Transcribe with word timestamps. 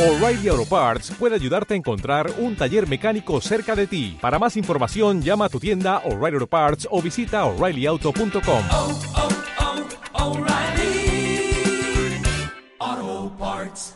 O'Reilly 0.00 0.48
Auto 0.48 0.64
Parts 0.64 1.10
puede 1.10 1.34
ayudarte 1.34 1.74
a 1.74 1.76
encontrar 1.76 2.32
un 2.38 2.56
taller 2.56 2.88
mecánico 2.88 3.38
cerca 3.42 3.76
de 3.76 3.86
ti. 3.86 4.16
Para 4.18 4.38
más 4.38 4.56
información, 4.56 5.20
llama 5.20 5.44
a 5.44 5.48
tu 5.50 5.60
tienda 5.60 5.98
O'Reilly 6.06 6.36
Auto 6.36 6.46
Parts 6.46 6.88
o 6.90 7.02
visita 7.02 7.44
oreillyauto.com. 7.44 8.62
oh, 8.72 8.98
oh, 12.80 13.32
Parts. 13.38 13.94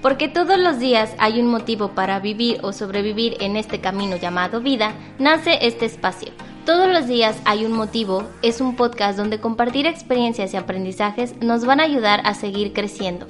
Porque 0.00 0.28
todos 0.28 0.58
los 0.58 0.78
días 0.78 1.14
hay 1.18 1.40
un 1.40 1.48
motivo 1.48 1.94
para 1.94 2.20
vivir 2.20 2.60
o 2.62 2.72
sobrevivir 2.72 3.36
en 3.40 3.56
este 3.56 3.82
camino 3.82 4.16
llamado 4.16 4.62
vida, 4.62 4.94
nace 5.18 5.58
este 5.60 5.84
espacio. 5.84 6.32
Todos 6.66 6.88
los 6.88 7.06
días 7.06 7.40
hay 7.44 7.64
un 7.64 7.70
motivo 7.70 8.24
es 8.42 8.60
un 8.60 8.74
podcast 8.74 9.16
donde 9.16 9.38
compartir 9.38 9.86
experiencias 9.86 10.52
y 10.52 10.56
aprendizajes 10.56 11.36
nos 11.40 11.64
van 11.64 11.78
a 11.78 11.84
ayudar 11.84 12.22
a 12.24 12.34
seguir 12.34 12.72
creciendo. 12.72 13.24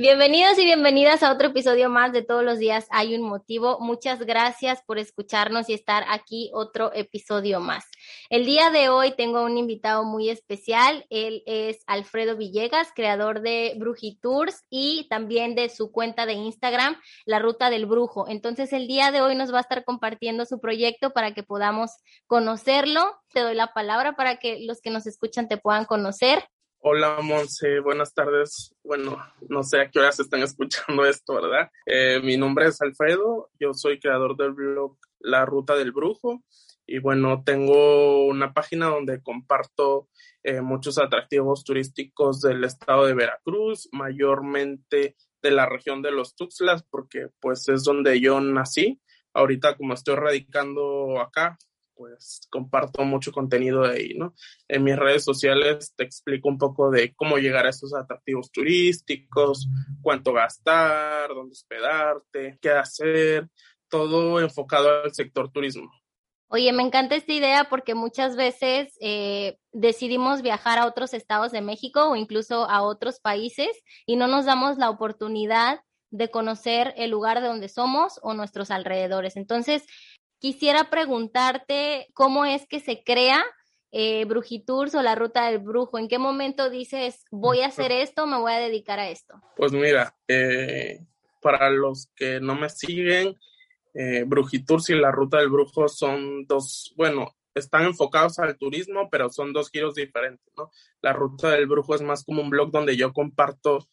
Bienvenidos 0.00 0.56
y 0.60 0.64
bienvenidas 0.64 1.24
a 1.24 1.32
otro 1.32 1.48
episodio 1.48 1.90
más 1.90 2.12
de 2.12 2.22
Todos 2.22 2.44
los 2.44 2.60
días 2.60 2.86
hay 2.90 3.16
un 3.16 3.22
motivo. 3.22 3.80
Muchas 3.80 4.20
gracias 4.20 4.80
por 4.86 4.96
escucharnos 4.96 5.68
y 5.68 5.74
estar 5.74 6.04
aquí 6.08 6.52
otro 6.54 6.92
episodio 6.94 7.58
más. 7.58 7.84
El 8.30 8.46
día 8.46 8.70
de 8.70 8.90
hoy 8.90 9.16
tengo 9.16 9.42
un 9.42 9.58
invitado 9.58 10.04
muy 10.04 10.30
especial. 10.30 11.04
Él 11.10 11.42
es 11.46 11.82
Alfredo 11.88 12.36
Villegas, 12.36 12.92
creador 12.94 13.40
de 13.40 13.74
Brujitours 13.76 14.62
y 14.70 15.08
también 15.10 15.56
de 15.56 15.68
su 15.68 15.90
cuenta 15.90 16.26
de 16.26 16.34
Instagram, 16.34 16.96
La 17.26 17.40
Ruta 17.40 17.68
del 17.68 17.86
Brujo. 17.86 18.28
Entonces 18.28 18.72
el 18.72 18.86
día 18.86 19.10
de 19.10 19.20
hoy 19.20 19.34
nos 19.34 19.52
va 19.52 19.58
a 19.58 19.62
estar 19.62 19.84
compartiendo 19.84 20.44
su 20.44 20.60
proyecto 20.60 21.10
para 21.10 21.34
que 21.34 21.42
podamos 21.42 21.90
conocerlo. 22.28 23.16
Te 23.32 23.40
doy 23.40 23.56
la 23.56 23.72
palabra 23.72 24.14
para 24.14 24.36
que 24.36 24.60
los 24.60 24.80
que 24.80 24.90
nos 24.90 25.08
escuchan 25.08 25.48
te 25.48 25.56
puedan 25.56 25.86
conocer. 25.86 26.44
Hola 26.90 27.20
Monse, 27.22 27.80
buenas 27.80 28.14
tardes. 28.14 28.74
Bueno, 28.82 29.22
no 29.50 29.62
sé 29.62 29.78
a 29.78 29.90
qué 29.90 29.98
horas 29.98 30.20
están 30.20 30.40
escuchando 30.42 31.04
esto, 31.04 31.34
¿verdad? 31.34 31.70
Eh, 31.84 32.18
mi 32.24 32.38
nombre 32.38 32.66
es 32.66 32.80
Alfredo, 32.80 33.50
yo 33.60 33.74
soy 33.74 34.00
creador 34.00 34.38
del 34.38 34.54
blog 34.54 34.96
La 35.18 35.44
Ruta 35.44 35.76
del 35.76 35.92
Brujo 35.92 36.42
y 36.86 36.98
bueno, 36.98 37.42
tengo 37.44 38.24
una 38.24 38.54
página 38.54 38.86
donde 38.86 39.22
comparto 39.22 40.08
eh, 40.42 40.62
muchos 40.62 40.96
atractivos 40.96 41.62
turísticos 41.62 42.40
del 42.40 42.64
estado 42.64 43.04
de 43.04 43.12
Veracruz, 43.12 43.90
mayormente 43.92 45.14
de 45.42 45.50
la 45.50 45.66
región 45.66 46.00
de 46.00 46.12
los 46.12 46.36
Tuxtlas, 46.36 46.84
porque 46.88 47.26
pues 47.38 47.68
es 47.68 47.84
donde 47.84 48.18
yo 48.18 48.40
nací. 48.40 48.98
Ahorita 49.34 49.76
como 49.76 49.92
estoy 49.92 50.14
radicando 50.14 51.20
acá, 51.20 51.58
pues 51.98 52.46
comparto 52.48 53.04
mucho 53.04 53.32
contenido 53.32 53.82
de 53.82 53.96
ahí, 53.96 54.14
¿no? 54.14 54.34
En 54.68 54.84
mis 54.84 54.96
redes 54.96 55.24
sociales 55.24 55.92
te 55.96 56.04
explico 56.04 56.48
un 56.48 56.56
poco 56.56 56.90
de 56.90 57.12
cómo 57.14 57.36
llegar 57.38 57.66
a 57.66 57.70
esos 57.70 57.92
atractivos 57.92 58.52
turísticos, 58.52 59.68
cuánto 60.00 60.32
gastar, 60.32 61.28
dónde 61.28 61.52
hospedarte, 61.52 62.58
qué 62.62 62.70
hacer, 62.70 63.48
todo 63.88 64.40
enfocado 64.40 65.02
al 65.02 65.12
sector 65.12 65.50
turismo. 65.50 65.90
Oye, 66.50 66.72
me 66.72 66.82
encanta 66.82 67.14
esta 67.14 67.32
idea 67.32 67.64
porque 67.64 67.94
muchas 67.94 68.34
veces 68.34 68.96
eh, 69.02 69.58
decidimos 69.72 70.40
viajar 70.40 70.78
a 70.78 70.86
otros 70.86 71.12
estados 71.12 71.52
de 71.52 71.60
México 71.60 72.08
o 72.08 72.16
incluso 72.16 72.70
a 72.70 72.80
otros 72.82 73.20
países 73.20 73.68
y 74.06 74.16
no 74.16 74.28
nos 74.28 74.46
damos 74.46 74.78
la 74.78 74.88
oportunidad 74.88 75.80
de 76.10 76.30
conocer 76.30 76.94
el 76.96 77.10
lugar 77.10 77.42
de 77.42 77.48
donde 77.48 77.68
somos 77.68 78.18
o 78.22 78.32
nuestros 78.32 78.70
alrededores. 78.70 79.36
Entonces, 79.36 79.84
quisiera 80.38 80.90
preguntarte 80.90 82.08
cómo 82.14 82.44
es 82.44 82.66
que 82.66 82.80
se 82.80 83.02
crea 83.02 83.44
eh, 83.90 84.24
Brujitours 84.26 84.94
o 84.94 85.02
la 85.02 85.14
ruta 85.14 85.46
del 85.46 85.58
brujo. 85.58 85.98
¿En 85.98 86.08
qué 86.08 86.18
momento 86.18 86.70
dices, 86.70 87.24
voy 87.30 87.60
a 87.60 87.68
hacer 87.68 87.92
esto, 87.92 88.26
me 88.26 88.38
voy 88.38 88.52
a 88.52 88.58
dedicar 88.58 88.98
a 88.98 89.08
esto? 89.08 89.40
Pues 89.56 89.72
mira, 89.72 90.14
eh, 90.28 91.00
para 91.40 91.70
los 91.70 92.10
que 92.14 92.40
no 92.40 92.54
me 92.54 92.68
siguen, 92.68 93.38
eh, 93.94 94.24
Brujitours 94.26 94.90
y 94.90 94.94
la 94.94 95.10
ruta 95.10 95.38
del 95.38 95.48
brujo 95.48 95.88
son 95.88 96.46
dos, 96.46 96.92
bueno, 96.96 97.34
están 97.54 97.84
enfocados 97.84 98.38
al 98.38 98.56
turismo, 98.56 99.08
pero 99.10 99.30
son 99.30 99.52
dos 99.52 99.70
giros 99.70 99.94
diferentes, 99.94 100.52
¿no? 100.56 100.70
La 101.00 101.12
ruta 101.12 101.50
del 101.50 101.66
brujo 101.66 101.94
es 101.94 102.02
más 102.02 102.24
como 102.24 102.42
un 102.42 102.50
blog 102.50 102.70
donde 102.70 102.96
yo 102.96 103.12
comparto 103.12 103.88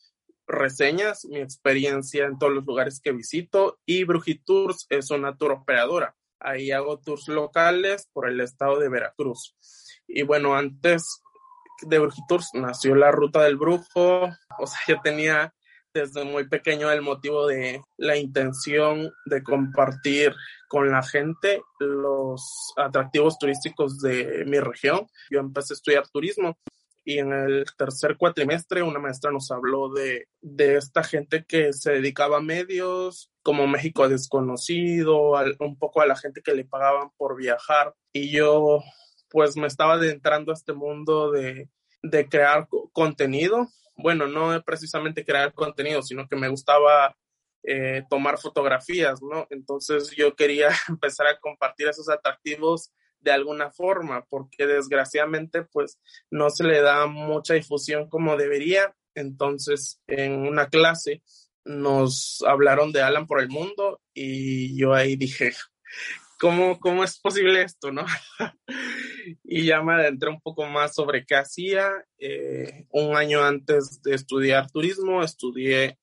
reseñas, 0.46 1.26
mi 1.26 1.40
experiencia 1.40 2.26
en 2.26 2.38
todos 2.38 2.54
los 2.54 2.66
lugares 2.66 3.00
que 3.02 3.12
visito 3.12 3.80
y 3.86 4.04
Brujitours 4.04 4.86
es 4.90 5.10
una 5.10 5.36
tour 5.36 5.54
operadora 5.54 6.16
ahí 6.40 6.72
hago 6.72 7.00
tours 7.00 7.28
locales 7.28 8.08
por 8.14 8.30
el 8.30 8.40
estado 8.42 8.80
de 8.80 8.90
Veracruz. 8.90 9.56
Y 10.08 10.24
bueno, 10.24 10.56
antes 10.56 11.22
de 11.82 12.00
Brujitours 12.00 12.50
nació 12.54 12.96
la 12.96 13.12
Ruta 13.12 13.44
del 13.44 13.58
Brujo, 13.58 14.30
o 14.60 14.68
sea, 14.68 14.80
yo 14.88 15.02
tenía 15.04 15.54
desde 15.94 16.26
muy 16.26 16.48
pequeño 16.48 16.92
el 16.92 17.02
motivo 17.02 17.48
de 17.48 17.82
la 17.98 18.18
intención 18.18 19.12
de 19.26 19.42
compartir 19.42 20.36
con 20.68 20.92
la 20.92 21.02
gente 21.02 21.62
los 21.80 22.74
atractivos 22.76 23.40
turísticos 23.40 24.00
de 24.00 24.44
mi 24.46 24.60
región. 24.60 25.08
Yo 25.32 25.40
empecé 25.40 25.74
a 25.74 25.76
estudiar 25.76 26.08
turismo 26.10 26.58
y 27.06 27.20
en 27.20 27.32
el 27.32 27.66
tercer 27.78 28.18
cuatrimestre 28.18 28.82
una 28.82 29.00
maestra 29.00 29.32
nos 29.32 29.52
habló 29.52 29.90
de, 29.90 30.28
de 30.42 30.76
esta 30.76 31.04
gente 31.04 31.46
que 31.46 31.72
se 31.72 31.92
dedicaba 31.92 32.38
a 32.38 32.42
medios, 32.42 33.32
como 33.44 33.68
México 33.68 34.10
desconocido, 34.10 35.38
al, 35.38 35.56
un 35.60 35.78
poco 35.78 36.02
a 36.02 36.08
la 36.08 36.16
gente 36.16 36.42
que 36.42 36.56
le 36.56 36.66
pagaban 36.66 37.12
por 37.16 37.38
viajar. 37.38 37.94
Y 38.12 38.32
yo 38.32 38.82
pues 39.30 39.56
me 39.56 39.68
estaba 39.68 39.94
adentrando 39.94 40.52
a 40.52 40.56
este 40.56 40.74
mundo 40.74 41.32
de, 41.32 41.70
de 42.02 42.28
crear 42.28 42.68
contenido. 42.92 43.68
Bueno, 43.96 44.28
no 44.28 44.60
precisamente 44.64 45.24
crear 45.24 45.54
contenido, 45.54 46.02
sino 46.02 46.28
que 46.28 46.36
me 46.36 46.50
gustaba 46.50 47.16
eh, 47.62 48.04
tomar 48.10 48.40
fotografías, 48.40 49.22
¿no? 49.22 49.46
Entonces 49.52 50.12
yo 50.12 50.36
quería 50.36 50.70
empezar 50.90 51.28
a 51.28 51.40
compartir 51.40 51.88
esos 51.88 52.10
atractivos 52.10 52.92
de 53.26 53.32
alguna 53.32 53.72
forma, 53.72 54.24
porque 54.30 54.68
desgraciadamente 54.68 55.64
pues 55.64 56.00
no 56.30 56.52
se 56.52 56.64
le 56.64 56.80
da 56.80 57.08
mucha 57.08 57.56
difusión 57.56 58.08
como 58.08 58.38
debería. 58.38 58.96
Entonces, 59.16 60.00
en 60.08 60.34
una 60.34 60.70
clase 60.70 61.24
nos 61.66 62.44
hablaron 62.48 62.92
de 62.92 63.02
Alan 63.02 63.26
por 63.26 63.42
el 63.42 63.50
mundo 63.50 64.00
y 64.14 64.78
yo 64.78 64.94
ahí 64.94 65.16
dije, 65.16 65.54
¿cómo, 66.40 66.80
cómo 66.80 67.04
es 67.04 67.20
posible 67.20 67.64
esto, 67.64 67.92
no? 67.92 68.06
y 69.44 69.66
ya 69.66 69.82
me 69.82 69.96
adentré 69.96 70.30
un 70.30 70.40
poco 70.40 70.68
más 70.68 70.94
sobre 70.94 71.26
qué 71.26 71.36
hacía. 71.36 71.92
Eh, 72.20 72.86
un 72.92 73.18
año 73.18 73.44
antes 73.44 74.04
de 74.04 74.14
estudiar 74.14 74.70
turismo, 74.70 75.24
estudié 75.24 75.98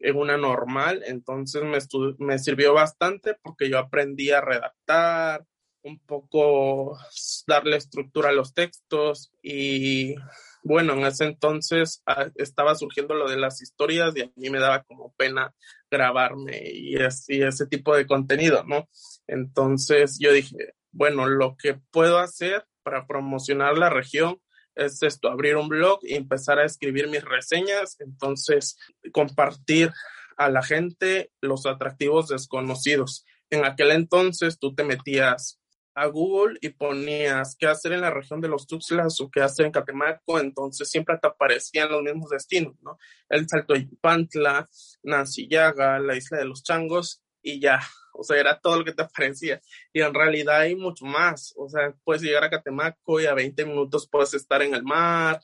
en 0.00 0.16
una 0.16 0.36
normal, 0.36 1.02
entonces 1.06 1.62
me, 1.64 1.78
me 2.24 2.38
sirvió 2.38 2.72
bastante 2.74 3.34
porque 3.42 3.68
yo 3.68 3.78
aprendí 3.78 4.30
a 4.30 4.40
redactar, 4.40 5.44
un 5.82 5.98
poco 6.00 6.98
darle 7.46 7.76
estructura 7.76 8.30
a 8.30 8.32
los 8.32 8.54
textos 8.54 9.32
y 9.42 10.14
bueno, 10.62 10.94
en 10.94 11.06
ese 11.06 11.24
entonces 11.24 12.02
ah, 12.06 12.28
estaba 12.34 12.74
surgiendo 12.74 13.14
lo 13.14 13.28
de 13.28 13.38
las 13.38 13.62
historias 13.62 14.14
y 14.16 14.22
a 14.22 14.30
mí 14.36 14.50
me 14.50 14.58
daba 14.58 14.82
como 14.82 15.14
pena 15.16 15.54
grabarme 15.90 16.60
y, 16.72 16.96
es, 16.96 17.24
y 17.28 17.42
ese 17.42 17.66
tipo 17.66 17.96
de 17.96 18.06
contenido, 18.06 18.64
¿no? 18.64 18.88
Entonces 19.26 20.18
yo 20.20 20.32
dije, 20.32 20.74
bueno, 20.90 21.26
lo 21.26 21.56
que 21.56 21.80
puedo 21.90 22.18
hacer 22.18 22.66
para 22.82 23.06
promocionar 23.06 23.78
la 23.78 23.90
región 23.90 24.40
es 24.74 25.02
esto, 25.02 25.28
abrir 25.28 25.56
un 25.56 25.68
blog 25.68 26.00
y 26.02 26.14
empezar 26.14 26.58
a 26.58 26.64
escribir 26.64 27.08
mis 27.08 27.24
reseñas, 27.24 27.96
entonces 28.00 28.76
compartir 29.12 29.90
a 30.36 30.48
la 30.50 30.62
gente 30.62 31.32
los 31.40 31.66
atractivos 31.66 32.28
desconocidos. 32.28 33.26
En 33.50 33.64
aquel 33.64 33.90
entonces 33.90 34.58
tú 34.58 34.74
te 34.74 34.84
metías 34.84 35.58
a 36.00 36.06
Google 36.06 36.58
y 36.60 36.68
ponías 36.70 37.56
qué 37.56 37.66
hacer 37.66 37.92
en 37.92 38.02
la 38.02 38.10
región 38.10 38.40
de 38.40 38.48
los 38.48 38.66
Tuxtlas 38.66 39.20
o 39.20 39.30
qué 39.30 39.40
hacer 39.40 39.66
en 39.66 39.72
Catemaco, 39.72 40.38
entonces 40.38 40.88
siempre 40.88 41.18
te 41.18 41.26
aparecían 41.26 41.90
los 41.90 42.02
mismos 42.02 42.30
destinos, 42.30 42.74
¿no? 42.82 42.98
El 43.28 43.48
Salto 43.48 43.74
de 43.74 43.88
Pantla, 44.00 44.68
Nancillaga, 45.02 45.98
la 45.98 46.16
Isla 46.16 46.38
de 46.38 46.44
los 46.44 46.62
Changos 46.62 47.22
y 47.42 47.60
ya, 47.60 47.80
o 48.12 48.22
sea, 48.22 48.38
era 48.38 48.58
todo 48.60 48.78
lo 48.78 48.84
que 48.84 48.92
te 48.92 49.02
aparecía. 49.04 49.60
Y 49.92 50.00
en 50.00 50.14
realidad 50.14 50.60
hay 50.60 50.76
mucho 50.76 51.04
más, 51.04 51.52
o 51.56 51.68
sea, 51.68 51.92
puedes 52.04 52.22
llegar 52.22 52.44
a 52.44 52.50
Catemaco 52.50 53.20
y 53.20 53.26
a 53.26 53.34
20 53.34 53.66
minutos 53.66 54.08
puedes 54.08 54.34
estar 54.34 54.62
en 54.62 54.74
el 54.74 54.84
mar, 54.84 55.40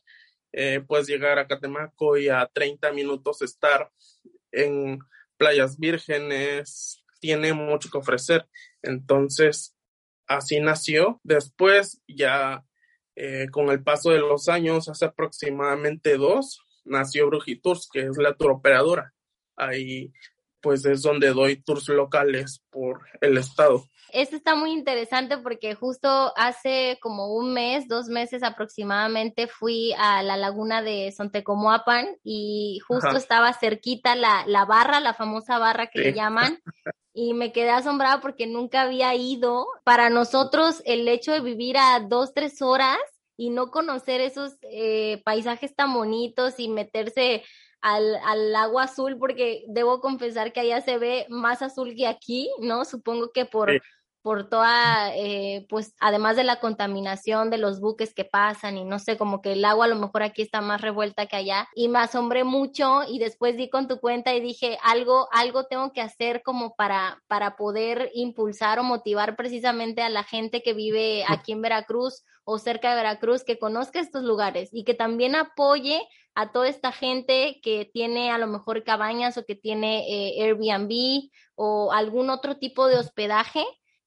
eh, 0.52 0.80
puedes 0.86 1.08
llegar 1.08 1.38
a 1.38 1.48
Catemaco 1.48 2.16
y 2.16 2.28
a 2.28 2.48
30 2.52 2.92
minutos 2.92 3.42
estar 3.42 3.90
en 4.52 5.00
playas 5.36 5.78
vírgenes, 5.78 7.02
tiene 7.18 7.52
mucho 7.52 7.90
que 7.90 7.98
ofrecer. 7.98 8.46
Entonces, 8.82 9.73
así 10.26 10.60
nació. 10.60 11.20
Después, 11.22 12.02
ya 12.06 12.64
eh, 13.16 13.46
con 13.50 13.68
el 13.70 13.82
paso 13.82 14.10
de 14.10 14.18
los 14.18 14.48
años, 14.48 14.88
hace 14.88 15.04
aproximadamente 15.04 16.16
dos, 16.16 16.60
nació 16.84 17.28
Brujitours, 17.28 17.88
que 17.92 18.00
es 18.00 18.16
la 18.16 18.34
tour 18.34 18.52
operadora. 18.52 19.14
Ahí 19.56 20.12
pues 20.64 20.86
es 20.86 21.02
donde 21.02 21.34
doy 21.34 21.62
tours 21.62 21.88
locales 21.90 22.64
por 22.70 23.02
el 23.20 23.36
estado. 23.36 23.84
Esto 24.14 24.36
está 24.36 24.54
muy 24.54 24.70
interesante 24.70 25.36
porque 25.36 25.74
justo 25.74 26.32
hace 26.36 26.98
como 27.02 27.34
un 27.34 27.52
mes, 27.52 27.86
dos 27.86 28.06
meses 28.06 28.42
aproximadamente, 28.42 29.46
fui 29.46 29.92
a 29.98 30.22
la 30.22 30.38
laguna 30.38 30.80
de 30.80 31.12
Sontecomoapan 31.12 32.16
y 32.22 32.80
justo 32.88 33.14
estaba 33.16 33.52
cerquita 33.52 34.14
la, 34.14 34.44
la, 34.46 34.64
barra, 34.64 35.00
la 35.00 35.12
famosa 35.12 35.58
barra 35.58 35.88
que 35.88 35.98
le 35.98 36.12
llaman. 36.14 36.60
y 37.12 37.34
me 37.34 37.52
quedé 37.52 37.70
asombrada 37.70 38.22
porque 38.22 38.46
nunca 38.46 38.82
había 38.82 39.14
ido. 39.14 39.66
Para 39.84 40.08
nosotros, 40.08 40.80
el 40.86 41.06
hecho 41.08 41.32
de 41.32 41.40
vivir 41.40 41.76
a 41.76 42.00
dos, 42.00 42.32
tres 42.32 42.62
horas 42.62 42.98
y 43.36 43.50
no 43.50 43.70
conocer 43.70 44.20
esos 44.20 44.56
eh, 44.62 45.20
paisajes 45.24 45.74
tan 45.74 45.92
bonitos 45.92 46.54
y 46.58 46.68
meterse 46.68 47.42
al, 47.84 48.16
al, 48.24 48.56
agua 48.56 48.84
azul, 48.84 49.18
porque 49.18 49.62
debo 49.68 50.00
confesar 50.00 50.54
que 50.54 50.60
allá 50.60 50.80
se 50.80 50.96
ve 50.96 51.26
más 51.28 51.60
azul 51.60 51.94
que 51.94 52.06
aquí, 52.06 52.50
¿no? 52.58 52.86
Supongo 52.86 53.30
que 53.30 53.44
por, 53.44 53.70
por 54.22 54.48
toda, 54.48 55.14
eh, 55.14 55.66
pues 55.68 55.94
además 56.00 56.36
de 56.36 56.44
la 56.44 56.60
contaminación 56.60 57.50
de 57.50 57.58
los 57.58 57.80
buques 57.80 58.14
que 58.14 58.24
pasan 58.24 58.78
y 58.78 58.84
no 58.86 58.98
sé, 58.98 59.18
como 59.18 59.42
que 59.42 59.52
el 59.52 59.62
agua 59.66 59.84
a 59.84 59.88
lo 59.88 59.96
mejor 59.96 60.22
aquí 60.22 60.40
está 60.40 60.62
más 60.62 60.80
revuelta 60.80 61.26
que 61.26 61.36
allá. 61.36 61.68
Y 61.74 61.88
me 61.88 61.98
asombré 61.98 62.42
mucho 62.42 63.02
y 63.06 63.18
después 63.18 63.54
di 63.58 63.68
con 63.68 63.86
tu 63.86 64.00
cuenta 64.00 64.32
y 64.32 64.40
dije 64.40 64.78
algo, 64.82 65.28
algo 65.30 65.64
tengo 65.64 65.92
que 65.92 66.00
hacer 66.00 66.40
como 66.42 66.74
para, 66.76 67.22
para 67.26 67.54
poder 67.54 68.10
impulsar 68.14 68.78
o 68.78 68.82
motivar 68.82 69.36
precisamente 69.36 70.00
a 70.00 70.08
la 70.08 70.24
gente 70.24 70.62
que 70.62 70.72
vive 70.72 71.26
aquí 71.28 71.52
en 71.52 71.60
Veracruz 71.60 72.24
o 72.44 72.58
cerca 72.58 72.88
de 72.88 72.96
Veracruz 72.96 73.44
que 73.44 73.58
conozca 73.58 74.00
estos 74.00 74.22
lugares 74.22 74.70
y 74.72 74.84
que 74.84 74.94
también 74.94 75.34
apoye 75.34 76.00
a 76.34 76.52
toda 76.52 76.68
esta 76.68 76.92
gente 76.92 77.60
que 77.62 77.84
tiene 77.92 78.30
a 78.30 78.38
lo 78.38 78.46
mejor 78.46 78.82
cabañas 78.84 79.38
o 79.38 79.44
que 79.44 79.54
tiene 79.54 80.04
eh, 80.08 80.42
Airbnb 80.44 81.30
o 81.54 81.92
algún 81.92 82.30
otro 82.30 82.56
tipo 82.56 82.88
de 82.88 82.96
hospedaje 82.96 83.64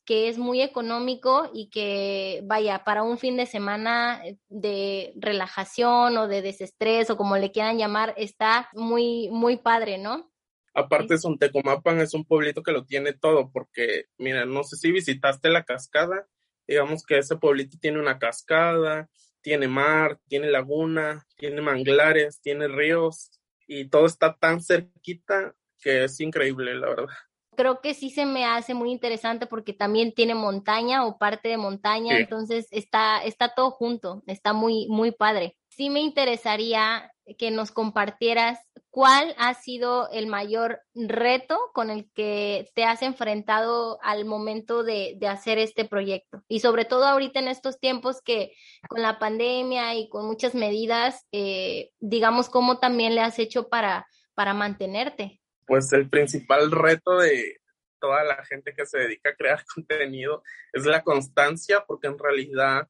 que 0.08 0.30
es 0.30 0.38
muy 0.38 0.62
económico 0.62 1.52
y 1.54 1.70
que, 1.70 2.42
vaya, 2.46 2.86
para 2.86 3.04
un 3.04 3.18
fin 3.18 3.36
de 3.36 3.46
semana 3.46 4.24
de 4.48 5.12
relajación 5.18 6.16
o 6.18 6.30
de 6.30 6.42
desestrés 6.42 7.10
o 7.10 7.18
como 7.18 7.36
le 7.36 7.52
quieran 7.52 7.78
llamar, 7.78 8.14
está 8.16 8.70
muy, 8.74 9.28
muy 9.32 9.58
padre, 9.58 9.98
¿no? 9.98 10.32
Aparte, 10.74 11.18
Sontecomapan 11.18 12.00
es 12.00 12.14
un 12.14 12.24
pueblito 12.24 12.64
que 12.64 12.72
lo 12.72 12.86
tiene 12.86 13.12
todo, 13.12 13.52
porque, 13.52 14.06
mira, 14.18 14.46
no 14.46 14.64
sé 14.64 14.78
si 14.78 14.94
visitaste 14.94 15.50
la 15.50 15.66
cascada, 15.66 16.26
digamos 16.66 17.04
que 17.04 17.18
ese 17.18 17.36
pueblito 17.36 17.78
tiene 17.78 18.00
una 18.00 18.18
cascada, 18.18 19.10
tiene 19.48 19.70
mar, 19.70 20.20
tiene 20.28 20.52
laguna, 20.52 21.26
tiene 21.38 21.62
manglares, 21.62 22.42
tiene 22.42 22.68
ríos, 22.68 23.32
y 23.66 23.88
todo 23.88 24.06
está 24.06 24.36
tan 24.36 24.60
cerquita 24.60 25.56
que 25.80 26.04
es 26.04 26.20
increíble, 26.20 26.76
la 26.76 26.90
verdad 26.90 27.08
creo 27.56 27.82
que 27.82 27.94
sí 27.94 28.12
se 28.12 28.26
me 28.26 28.46
hace 28.46 28.76
muy 28.76 28.92
interesante 28.92 29.48
porque 29.48 29.74
también 29.74 30.14
tiene 30.14 30.36
montaña 30.36 31.06
o 31.06 31.18
parte 31.18 31.50
de 31.50 31.58
montaña, 31.58 32.18
entonces 32.18 32.68
está, 32.70 33.24
está 33.24 33.56
todo 33.56 33.72
junto, 33.72 34.22
está 34.28 34.54
muy, 34.54 34.88
muy 34.90 35.12
padre. 35.12 35.58
Sí 35.70 35.90
me 35.90 36.02
interesaría 36.02 37.12
que 37.40 37.50
nos 37.50 37.72
compartieras 37.72 38.60
cuál 38.90 39.36
ha 39.38 39.54
sido 39.54 40.10
el 40.12 40.28
mayor 40.28 40.82
reto 40.96 41.60
con 41.74 41.90
el 41.90 42.10
que 42.14 42.70
te 42.74 42.84
has 42.84 43.02
enfrentado 43.02 44.00
al 44.02 44.26
momento 44.26 44.84
de, 44.84 45.16
de, 45.18 45.28
hacer 45.28 45.58
este 45.58 45.86
proyecto. 45.86 46.44
Y 46.48 46.62
sobre 46.62 46.86
todo 46.86 47.06
ahorita 47.06 47.40
en 47.40 47.48
estos 47.48 47.80
tiempos 47.80 48.22
que 48.22 48.54
con 48.90 49.02
la 49.02 49.20
pandemia 49.20 49.96
y 49.96 50.10
con 50.10 50.26
muchas 50.26 50.56
medidas, 50.56 51.26
eh, 51.32 51.92
digamos, 52.00 52.50
cómo 52.50 52.80
también 52.80 53.16
le 53.16 53.22
has 53.22 53.40
hecho 53.40 53.70
para, 53.70 54.08
para 54.34 54.54
mantenerte 54.54 55.42
pues 55.68 55.92
el 55.94 56.10
principal 56.10 56.72
reto 56.72 57.18
de 57.18 57.60
toda 58.00 58.24
la 58.24 58.44
gente 58.46 58.74
que 58.74 58.86
se 58.86 59.00
dedica 59.00 59.30
a 59.30 59.36
crear 59.36 59.64
contenido 59.76 60.42
es 60.74 60.86
la 60.86 61.04
constancia, 61.04 61.84
porque 61.86 62.08
en 62.08 62.18
realidad 62.18 62.88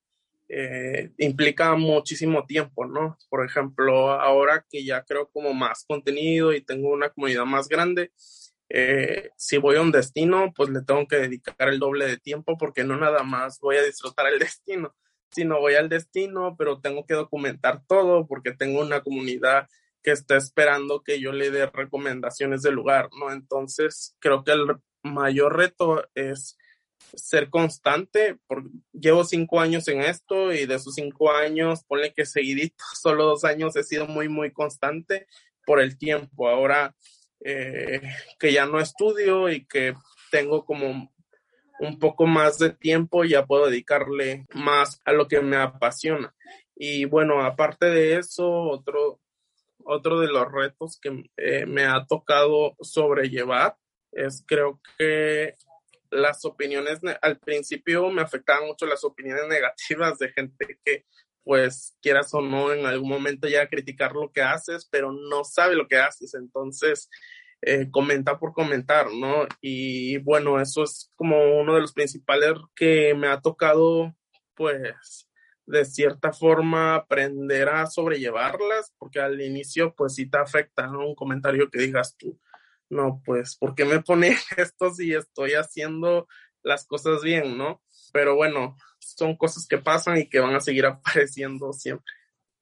eh, 0.50 1.12
implica 1.18 1.76
muchísimo 1.76 2.46
tiempo, 2.46 2.86
¿no? 2.86 3.18
Por 3.30 3.46
ejemplo, 3.46 4.12
ahora 4.12 4.66
que 4.70 4.86
ya 4.86 5.04
creo 5.04 5.30
como 5.30 5.54
más 5.54 5.84
contenido 5.88 6.54
y 6.54 6.62
tengo 6.62 6.90
una 6.90 7.10
comunidad 7.10 7.46
más 7.46 7.68
grande, 7.68 8.12
eh, 8.70 9.30
si 9.38 9.58
voy 9.58 9.78
a 9.78 9.82
un 9.82 9.92
destino, 9.92 10.54
pues 10.56 10.70
le 10.70 10.82
tengo 10.84 11.08
que 11.08 11.18
dedicar 11.18 11.70
el 11.70 11.80
doble 11.80 12.06
de 12.08 12.18
tiempo 12.18 12.58
porque 12.58 12.84
no 12.84 12.98
nada 12.98 13.24
más 13.24 13.60
voy 13.60 13.78
a 13.78 13.84
disfrutar 13.84 14.28
el 14.28 14.40
destino, 14.40 14.96
sino 15.32 15.60
voy 15.60 15.76
al 15.76 15.90
destino, 15.90 16.56
pero 16.58 16.80
tengo 16.80 17.06
que 17.06 17.14
documentar 17.14 17.82
todo 17.88 18.28
porque 18.28 18.54
tengo 18.54 18.82
una 18.82 19.02
comunidad 19.02 19.68
que 20.04 20.12
está 20.12 20.38
esperando 20.38 21.02
que 21.04 21.20
yo 21.20 21.32
le 21.34 21.52
dé 21.52 21.66
recomendaciones 21.66 22.62
del 22.62 22.76
lugar, 22.76 23.10
¿no? 23.20 23.32
Entonces, 23.32 24.16
creo 24.20 24.44
que 24.44 24.52
el 24.52 24.66
mayor 25.04 25.58
reto 25.58 26.08
es 26.16 26.58
ser 27.16 27.50
constante, 27.50 28.38
porque 28.48 28.70
llevo 28.94 29.24
cinco 29.24 29.60
años 29.60 29.88
en 29.88 30.02
esto 30.02 30.52
y 30.52 30.66
de 30.66 30.76
esos 30.76 30.96
cinco 30.96 31.32
años, 31.32 31.84
ponle 31.88 32.14
que 32.14 32.26
seguidito, 32.26 32.84
solo 33.02 33.26
dos 33.26 33.44
años 33.44 33.76
he 33.76 33.84
sido 33.84 34.08
muy, 34.08 34.30
muy 34.30 34.52
constante 34.52 35.28
por 35.66 35.80
el 35.80 35.98
tiempo. 35.98 36.48
Ahora 36.50 36.96
eh, 37.42 38.02
que 38.40 38.52
ya 38.52 38.66
no 38.66 38.80
estudio 38.80 39.50
y 39.50 39.66
que 39.66 39.94
tengo 40.32 40.66
como 40.66 41.12
un 41.80 42.00
poco 42.00 42.26
más 42.26 42.58
de 42.58 42.72
tiempo, 42.72 43.24
ya 43.24 43.46
puedo 43.46 43.70
dedicarle 43.70 44.46
más 44.54 45.00
a 45.06 45.12
lo 45.12 45.28
que 45.28 45.42
me 45.42 45.58
apasiona. 45.58 46.34
Y 46.76 47.06
bueno, 47.06 47.44
aparte 47.44 47.88
de 47.88 48.18
eso, 48.18 48.50
otro, 48.50 49.20
otro 49.84 50.20
de 50.20 50.28
los 50.28 50.52
retos 50.52 51.00
que 51.00 51.24
eh, 51.38 51.66
me 51.66 51.86
ha 51.86 52.06
tocado 52.06 52.76
sobrellevar 52.82 53.78
es 54.12 54.44
creo 54.48 54.80
que 54.98 55.56
las 56.12 56.46
opiniones, 56.46 57.00
al 57.22 57.40
principio 57.40 58.10
me 58.10 58.22
afectaban 58.22 58.68
mucho 58.68 58.86
las 58.86 59.04
opiniones 59.04 59.48
negativas 59.48 60.18
de 60.20 60.30
gente 60.30 60.80
que 60.84 61.06
pues 61.44 61.96
quieras 62.02 62.34
o 62.34 62.42
no 62.42 62.74
en 62.74 62.86
algún 62.86 63.10
momento 63.10 63.48
ya 63.48 63.70
criticar 63.70 64.14
lo 64.14 64.32
que 64.32 64.42
haces, 64.42 64.86
pero 64.92 65.14
no 65.14 65.46
sabe 65.46 65.76
lo 65.76 65.88
que 65.88 65.98
haces, 65.98 66.34
entonces 66.34 67.10
eh, 67.62 67.90
comenta 67.90 68.38
por 68.38 68.54
comentar, 68.54 69.08
¿no? 69.12 69.48
Y 69.62 70.18
bueno, 70.20 70.60
eso 70.60 70.84
es 70.84 71.12
como 71.16 71.60
uno 71.60 71.76
de 71.76 71.82
los 71.82 71.94
principales 71.94 72.54
que 72.76 73.16
me 73.16 73.28
ha 73.28 73.40
tocado 73.40 74.14
pues 74.56 75.28
de 75.66 75.86
cierta 75.86 76.32
forma 76.34 76.96
aprender 76.96 77.70
a 77.70 77.86
sobrellevarlas, 77.86 78.94
porque 78.98 79.20
al 79.20 79.40
inicio 79.42 79.94
pues 79.96 80.16
sí 80.16 80.30
te 80.30 80.38
afecta. 80.38 80.90
Un 80.90 81.16
comentario 81.16 81.70
que 81.70 81.80
digas 81.80 82.16
tú, 82.18 82.40
no, 82.90 83.22
pues, 83.26 83.56
¿por 83.58 83.76
qué 83.76 83.86
me 83.86 84.02
pone 84.02 84.36
esto 84.58 84.94
si 84.94 85.14
estoy 85.14 85.54
haciendo 85.54 86.28
las 86.64 86.86
cosas 86.86 87.22
bien, 87.22 87.58
¿no? 87.58 87.82
Pero 88.14 88.36
bueno, 88.36 88.76
son 89.00 89.36
cosas 89.36 89.68
que 89.68 89.78
pasan 89.78 90.18
y 90.18 90.30
que 90.30 90.40
van 90.40 90.56
a 90.56 90.62
seguir 90.62 90.86
apareciendo 90.88 91.74
siempre. 91.74 92.14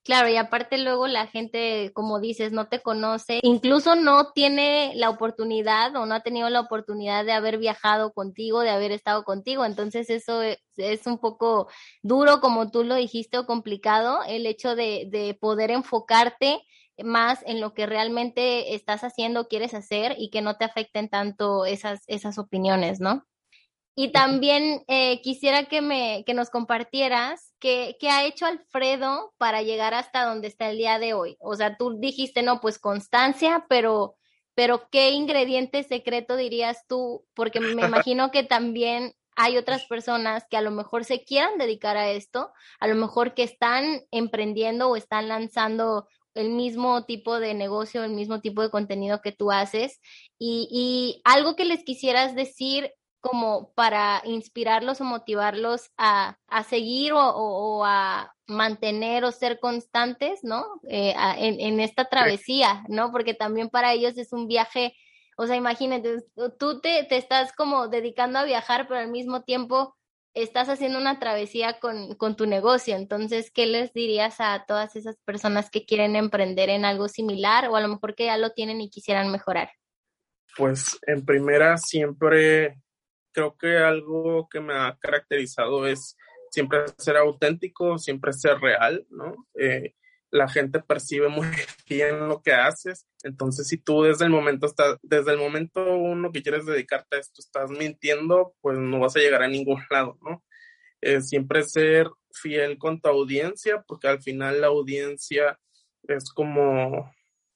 Claro, 0.06 0.30
y 0.30 0.38
aparte 0.38 0.78
luego 0.78 1.08
la 1.08 1.26
gente, 1.26 1.92
como 1.96 2.20
dices, 2.20 2.52
no 2.52 2.68
te 2.68 2.84
conoce, 2.84 3.40
incluso 3.42 3.96
no 3.96 4.34
tiene 4.34 4.92
la 4.94 5.10
oportunidad 5.10 5.96
o 5.96 6.06
no 6.06 6.14
ha 6.14 6.20
tenido 6.20 6.48
la 6.52 6.60
oportunidad 6.60 7.26
de 7.26 7.32
haber 7.32 7.58
viajado 7.58 8.14
contigo, 8.14 8.62
de 8.62 8.70
haber 8.70 8.92
estado 8.92 9.24
contigo. 9.24 9.66
Entonces 9.66 10.12
eso 10.12 10.44
e, 10.44 10.60
es, 10.78 11.08
un 11.08 11.18
poco 11.18 11.70
duro, 12.04 12.40
como 12.40 12.70
tú 12.70 12.84
lo 12.84 12.94
dijiste, 12.94 13.40
o 13.40 13.48
complicado, 13.48 14.20
el 14.28 14.46
hecho 14.46 14.76
de, 14.76 15.08
de 15.10 15.34
poder 15.34 15.72
enfocarte 15.72 16.62
más 17.04 17.44
en 17.46 17.60
lo 17.60 17.74
que 17.74 17.86
realmente 17.86 18.76
estás 18.76 19.04
haciendo, 19.04 19.48
quieres 19.48 19.74
hacer 19.74 20.16
y 20.18 20.30
que 20.30 20.42
no 20.42 20.58
te 20.58 20.66
afecten 20.66 21.10
tanto 21.10 21.66
esas, 21.66 22.04
esas 22.08 22.38
opiniones, 22.38 23.00
¿no? 23.00 23.26
Y 23.98 24.12
también 24.12 24.84
eh, 24.88 25.22
quisiera 25.22 25.66
que, 25.66 25.82
me, 25.82 26.24
que 26.26 26.34
nos 26.34 26.50
compartieras 26.50 27.54
qué, 27.60 27.96
qué, 27.98 28.10
ha 28.10 28.26
hecho 28.26 28.46
Alfredo 28.46 29.34
para 29.38 29.62
llegar 29.62 29.94
hasta 29.94 30.26
donde 30.26 30.50
está 30.50 30.70
el 30.70 30.78
día 30.78 31.00
de 31.00 31.14
hoy. 31.14 31.38
O 31.40 31.56
sea, 31.56 31.78
tú 31.78 31.98
dijiste, 31.98 32.44
no, 32.44 32.60
pues 32.60 32.78
constancia, 32.78 33.66
pero, 33.70 34.16
pero 34.54 34.90
¿qué 34.92 35.12
ingrediente 35.12 35.84
secreto 35.84 36.36
dirías 36.36 36.86
tú? 36.88 37.26
Porque 37.34 37.62
me 37.62 37.72
imagino 38.10 38.32
que 38.32 38.44
también 38.44 39.14
hay 39.38 39.58
otras 39.58 39.86
personas 39.86 40.46
que 40.50 40.58
a 40.58 40.62
lo 40.62 40.72
mejor 40.72 41.06
se 41.06 41.24
quieran 41.24 41.58
dedicar 41.58 41.96
a 41.98 42.10
esto, 42.10 42.52
a 42.80 42.88
lo 42.88 42.96
mejor 42.96 43.34
que 43.34 43.44
están 43.44 44.02
emprendiendo 44.12 44.90
o 44.90 44.96
están 44.96 45.28
lanzando 45.28 46.08
el 46.36 46.52
mismo 46.52 47.06
tipo 47.06 47.40
de 47.40 47.54
negocio, 47.54 48.04
el 48.04 48.12
mismo 48.12 48.42
tipo 48.42 48.62
de 48.62 48.70
contenido 48.70 49.22
que 49.22 49.32
tú 49.32 49.52
haces. 49.52 50.00
Y, 50.38 50.68
y 50.72 51.22
algo 51.24 51.56
que 51.56 51.66
les 51.66 51.84
quisieras 51.84 52.36
decir 52.36 52.92
como 53.26 53.74
para 53.74 54.22
inspirarlos 54.24 55.02
o 55.02 55.04
motivarlos 55.04 55.90
a, 55.98 56.38
a 56.48 56.64
seguir 56.64 57.14
o, 57.14 57.20
o, 57.20 57.84
a 57.84 58.36
mantener 58.46 59.24
o 59.24 59.32
ser 59.32 59.60
constantes, 59.60 60.42
¿no? 60.44 60.64
Eh, 60.88 61.16
en, 61.38 61.60
en, 61.60 61.80
esta 61.80 62.06
travesía, 62.06 62.84
¿no? 62.88 63.12
Porque 63.12 63.34
también 63.34 63.70
para 63.70 63.94
ellos 63.94 64.16
es 64.20 64.32
un 64.32 64.48
viaje, 64.48 64.96
o 65.38 65.48
sea, 65.48 65.56
imagínate, 65.56 66.18
tú 66.60 66.80
te, 66.82 67.04
te 67.06 67.18
estás 67.18 67.52
como 67.54 67.88
dedicando 67.88 68.38
a 68.38 68.44
viajar, 68.44 68.88
pero 68.88 69.00
al 69.00 69.10
mismo 69.10 69.42
tiempo 69.42 69.96
estás 70.36 70.70
haciendo 70.70 71.00
una 71.00 71.18
travesía 71.18 71.80
con, 71.80 72.16
con 72.16 72.36
tu 72.36 72.46
negocio. 72.46 72.96
Entonces, 72.96 73.50
¿qué 73.52 73.66
les 73.66 73.94
dirías 73.94 74.36
a 74.40 74.66
todas 74.68 74.96
esas 74.96 75.18
personas 75.26 75.72
que 75.72 75.86
quieren 75.86 76.16
emprender 76.16 76.70
en 76.70 76.86
algo 76.86 77.08
similar 77.08 77.70
o 77.70 77.76
a 77.76 77.82
lo 77.82 77.88
mejor 77.88 78.16
que 78.16 78.26
ya 78.26 78.38
lo 78.38 78.52
tienen 78.52 78.82
y 78.82 78.90
quisieran 78.90 79.32
mejorar? 79.32 79.72
Pues 80.58 81.00
en 81.08 81.26
primera 81.26 81.78
siempre 81.78 82.78
creo 83.32 83.58
que 83.58 83.78
algo 83.78 84.48
que 84.50 84.60
me 84.60 84.74
ha 84.74 84.98
caracterizado 85.00 85.88
es 85.88 86.18
siempre 86.52 86.80
ser 86.98 87.18
auténtico, 87.18 87.98
siempre 87.98 88.32
ser 88.32 88.60
real, 88.60 89.06
¿no? 89.10 89.48
Eh, 89.56 89.94
la 90.36 90.50
gente 90.50 90.82
percibe 90.82 91.30
muy 91.30 91.48
bien 91.90 92.28
lo 92.28 92.42
que 92.42 92.52
haces. 92.52 93.08
Entonces, 93.24 93.68
si 93.68 93.78
tú 93.78 94.04
desde 94.04 94.26
el 94.26 94.32
momento 94.32 94.66
está, 94.66 95.00
desde 95.02 95.32
el 95.32 95.38
momento 95.38 95.96
uno 95.96 96.32
que 96.32 96.44
quieres 96.44 96.66
dedicarte 96.66 97.16
a 97.16 97.20
esto 97.20 97.42
estás 97.42 97.72
mintiendo, 97.72 98.54
pues 98.62 98.78
no 98.78 99.00
vas 99.00 99.16
a 99.16 99.20
llegar 99.20 99.44
a 99.44 99.48
ningún 99.48 99.82
lado, 99.90 100.18
¿no? 100.22 100.44
Eh, 101.02 101.22
siempre 101.22 101.64
ser 101.64 102.10
fiel 102.32 102.78
con 102.78 103.00
tu 103.00 103.10
audiencia, 103.10 103.84
porque 103.88 104.08
al 104.08 104.22
final 104.22 104.60
la 104.60 104.68
audiencia 104.68 105.58
es 106.04 106.30
como 106.32 107.14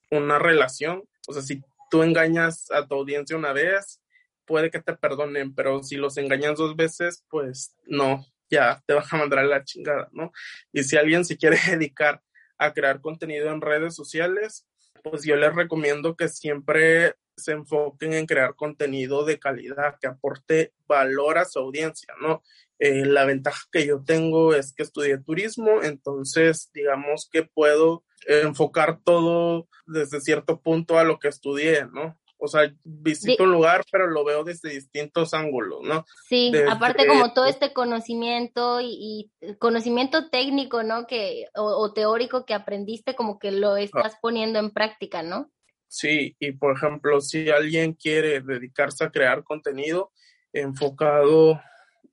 una 0.09 0.39
relación. 0.39 1.03
O 1.27 1.33
sea, 1.33 1.41
si 1.41 1.61
tú 1.91 2.03
engañas 2.03 2.71
a 2.71 2.87
tu 2.87 2.95
audiencia 2.95 3.35
una 3.35 3.51
vez, 3.51 4.01
puede 4.45 4.71
que 4.71 4.81
te 4.81 4.95
perdonen, 4.95 5.53
pero 5.53 5.83
si 5.83 5.97
los 5.97 6.17
engañas 6.17 6.57
dos 6.57 6.75
veces, 6.75 7.25
pues 7.29 7.75
no, 7.85 8.25
ya 8.49 8.81
te 8.85 8.93
vas 8.95 9.11
a 9.11 9.17
mandar 9.17 9.39
a 9.39 9.43
la 9.43 9.65
chingada, 9.65 10.07
¿no? 10.13 10.31
Y 10.71 10.83
si 10.83 10.95
alguien 10.95 11.25
se 11.25 11.35
quiere 11.35 11.57
dedicar 11.67 12.21
a 12.59 12.73
crear 12.73 13.01
contenido 13.01 13.49
en 13.49 13.61
redes 13.61 13.95
sociales, 13.95 14.67
pues 15.03 15.23
yo 15.23 15.35
les 15.35 15.55
recomiendo 15.55 16.15
que 16.15 16.27
siempre 16.27 17.15
se 17.35 17.53
enfoquen 17.53 18.13
en 18.13 18.25
crear 18.25 18.55
contenido 18.55 19.23
de 19.25 19.39
calidad, 19.39 19.97
que 19.99 20.07
aporte 20.07 20.73
valor 20.87 21.37
a 21.37 21.45
su 21.45 21.59
audiencia, 21.59 22.13
¿no? 22.21 22.43
Eh, 22.79 23.05
la 23.05 23.25
ventaja 23.25 23.61
que 23.71 23.85
yo 23.85 24.03
tengo 24.03 24.53
es 24.53 24.73
que 24.73 24.83
estudié 24.83 25.17
turismo, 25.17 25.81
entonces 25.81 26.69
digamos 26.73 27.29
que 27.31 27.43
puedo 27.43 28.03
enfocar 28.27 28.99
todo 29.03 29.67
desde 29.85 30.21
cierto 30.21 30.61
punto 30.61 30.99
a 30.99 31.03
lo 31.03 31.19
que 31.19 31.29
estudié, 31.29 31.85
¿no? 31.85 32.17
O 32.41 32.47
sea, 32.47 32.73
visito 32.83 33.43
un 33.43 33.51
lugar, 33.51 33.83
pero 33.91 34.07
lo 34.07 34.23
veo 34.23 34.45
desde 34.45 34.69
distintos 34.69 35.33
ángulos, 35.33 35.81
¿no? 35.83 36.05
Sí, 36.27 36.53
aparte 36.69 37.05
como 37.05 37.33
todo 37.33 37.45
este 37.45 37.73
conocimiento 37.73 38.79
y, 38.81 39.29
conocimiento 39.59 40.29
técnico, 40.29 40.81
¿no? 40.83 41.05
Que, 41.05 41.47
o, 41.55 41.91
teórico 41.93 42.45
que 42.45 42.53
aprendiste, 42.53 43.13
como 43.13 43.39
que 43.39 43.51
lo 43.51 43.75
estás 43.75 44.15
poniendo 44.21 44.57
en 44.59 44.71
práctica, 44.71 45.21
¿no? 45.21 45.51
Sí, 45.89 46.35
y 46.39 46.53
por 46.53 46.77
ejemplo, 46.77 47.19
si 47.19 47.49
alguien 47.49 47.93
quiere 47.93 48.39
dedicarse 48.41 49.03
a 49.03 49.11
crear 49.11 49.43
contenido 49.43 50.11
enfocado 50.53 51.59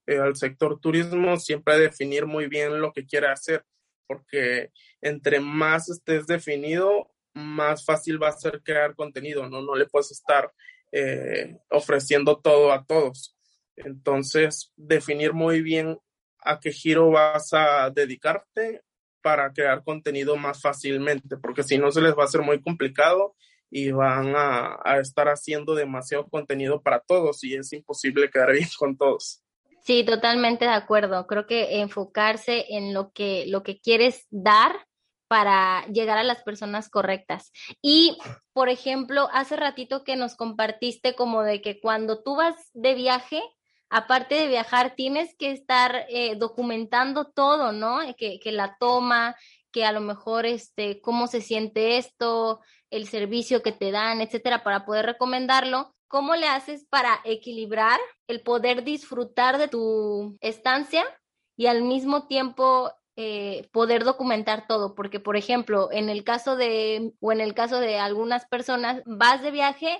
eh, 0.07 0.19
al 0.19 0.35
sector 0.35 0.81
turismo, 0.81 1.37
siempre 1.37 1.79
definir 1.79 2.27
muy 2.27 2.49
bien 2.49 2.81
lo 2.81 2.93
que 2.93 3.07
quiere 3.07 3.29
hacer, 3.29 3.65
porque 4.07 4.71
entre 5.01 5.41
más 5.41 5.89
estés 5.89 6.27
definido, 6.27 7.13
más 7.37 7.85
fácil 7.85 8.21
va 8.23 8.29
a 8.29 8.33
ser 8.33 8.63
crear 8.63 8.95
contenido, 8.95 9.49
¿no? 9.49 9.61
No 9.61 9.75
le 9.75 9.87
puedes 9.87 10.11
estar 10.11 10.51
eh, 10.91 11.59
ofreciendo 11.71 12.39
todo 12.39 12.73
a 12.73 12.85
todos. 12.85 13.37
Entonces, 13.77 14.73
definir 14.77 15.35
muy 15.35 15.61
bien 15.61 15.99
a 16.39 16.59
qué 16.59 16.73
giro 16.73 17.11
vas 17.11 17.53
a 17.53 17.91
dedicarte 17.91 18.83
para 19.21 19.53
crear 19.53 19.85
contenido 19.85 20.37
más 20.37 20.63
fácilmente, 20.63 21.37
porque 21.37 21.63
si 21.63 21.79
no 21.79 21.91
se 21.91 22.01
les 22.01 22.17
va 22.17 22.23
a 22.23 22.27
hacer 22.27 22.43
muy 22.43 22.63
complicado 22.63 23.35
y 23.71 23.91
van 23.91 24.35
a, 24.37 24.79
a 24.85 25.01
estar 25.01 25.29
haciendo 25.29 25.75
demasiado 25.75 26.29
contenido 26.29 26.81
para 26.81 27.01
todos 27.01 27.43
y 27.45 27.55
es 27.55 27.73
imposible 27.73 28.31
quedar 28.31 28.53
bien 28.53 28.69
con 28.79 28.97
todos. 28.97 29.43
Sí, 29.83 30.05
totalmente 30.05 30.65
de 30.65 30.73
acuerdo. 30.73 31.27
Creo 31.27 31.47
que 31.47 31.81
enfocarse 31.81 32.65
en 32.71 32.95
lo 32.95 33.13
que, 33.13 33.45
lo 33.47 33.63
que 33.63 33.79
quieres 33.81 34.27
dar 34.31 34.86
para 35.29 35.85
llegar 35.87 36.19
a 36.19 36.25
las 36.25 36.43
personas 36.43 36.89
correctas. 36.89 37.53
Y, 37.83 38.17
por 38.53 38.69
ejemplo, 38.69 39.29
hace 39.33 39.57
ratito 39.57 40.05
que 40.05 40.17
nos 40.17 40.37
compartiste 40.37 41.15
como 41.15 41.43
de 41.43 41.61
que 41.61 41.81
cuando 41.81 42.23
tú 42.23 42.37
vas 42.37 42.55
de 42.75 42.95
viaje, 42.95 43.43
aparte 43.89 44.35
de 44.35 44.49
viajar, 44.49 44.95
tienes 44.97 45.35
que 45.37 45.51
estar 45.51 46.07
eh, 46.09 46.37
documentando 46.37 47.27
todo, 47.27 47.73
¿no? 47.73 47.99
Que, 48.17 48.39
que, 48.39 48.53
la 48.53 48.77
toma, 48.79 49.37
que 49.73 49.85
a 49.85 49.93
lo 49.93 50.01
mejor, 50.01 50.47
este, 50.47 51.01
cómo 51.01 51.27
se 51.27 51.41
siente 51.41 51.99
esto, 51.99 52.61
el 52.91 53.07
servicio 53.09 53.63
que 53.63 53.73
te 53.73 53.91
dan, 53.91 54.21
etcétera, 54.21 54.63
para 54.63 54.85
poder 54.85 55.07
recomendarlo. 55.07 55.95
¿Cómo 56.09 56.37
le 56.37 56.47
haces 56.47 56.87
para 56.89 57.21
equilibrar 57.25 57.99
el 58.29 58.41
poder 58.43 58.85
disfrutar 58.85 59.59
de 59.59 59.67
tu 59.67 60.37
estancia 60.41 61.05
y 61.57 61.67
al 61.67 61.83
mismo 61.83 62.29
tiempo 62.29 62.93
eh, 63.17 63.69
poder 63.73 64.05
documentar 64.05 64.67
todo, 64.67 64.95
porque 64.95 65.21
por 65.21 65.37
ejemplo, 65.37 65.89
en 65.91 66.11
el 66.11 66.23
caso 66.23 66.57
de, 66.57 67.13
o 67.21 67.33
en 67.33 67.41
el 67.41 67.55
caso 67.55 67.81
de 67.81 67.99
algunas 67.99 68.47
personas, 68.47 69.03
vas 69.07 69.43
de 69.43 69.51
viaje 69.51 69.99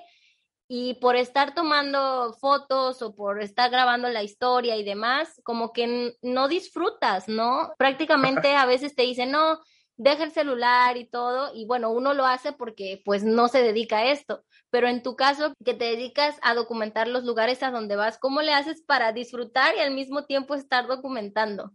y 0.69 0.95
por 0.95 1.17
estar 1.17 1.55
tomando 1.55 2.35
fotos 2.35 3.01
o 3.01 3.15
por 3.15 3.41
estar 3.41 3.71
grabando 3.71 4.09
la 4.09 4.23
historia 4.23 4.77
y 4.77 4.85
demás, 4.85 5.41
como 5.45 5.73
que 5.73 6.15
no 6.23 6.49
disfrutas, 6.49 7.29
¿no? 7.29 7.73
Prácticamente 7.79 8.55
a 8.55 8.67
veces 8.67 8.95
te 8.95 9.03
dicen, 9.03 9.31
no, 9.31 9.61
deja 9.97 10.25
el 10.25 10.33
celular 10.33 10.97
y 10.97 11.09
todo, 11.09 11.53
y 11.55 11.67
bueno, 11.67 11.91
uno 11.91 12.15
lo 12.15 12.27
hace 12.27 12.53
porque 12.53 13.01
pues 13.05 13.25
no 13.25 13.49
se 13.49 13.63
dedica 13.63 13.99
a 13.99 14.11
esto, 14.11 14.45
pero 14.71 14.89
en 14.89 15.03
tu 15.03 15.17
caso 15.17 15.55
que 15.65 15.75
te 15.75 15.87
dedicas 15.87 16.39
a 16.43 16.55
documentar 16.55 17.09
los 17.09 17.25
lugares 17.25 17.63
a 17.63 17.71
donde 17.71 17.97
vas, 17.97 18.19
¿cómo 18.19 18.43
le 18.43 18.53
haces 18.53 18.83
para 18.83 19.13
disfrutar 19.13 19.75
y 19.77 19.81
al 19.81 19.95
mismo 19.95 20.27
tiempo 20.27 20.55
estar 20.55 20.87
documentando? 20.87 21.73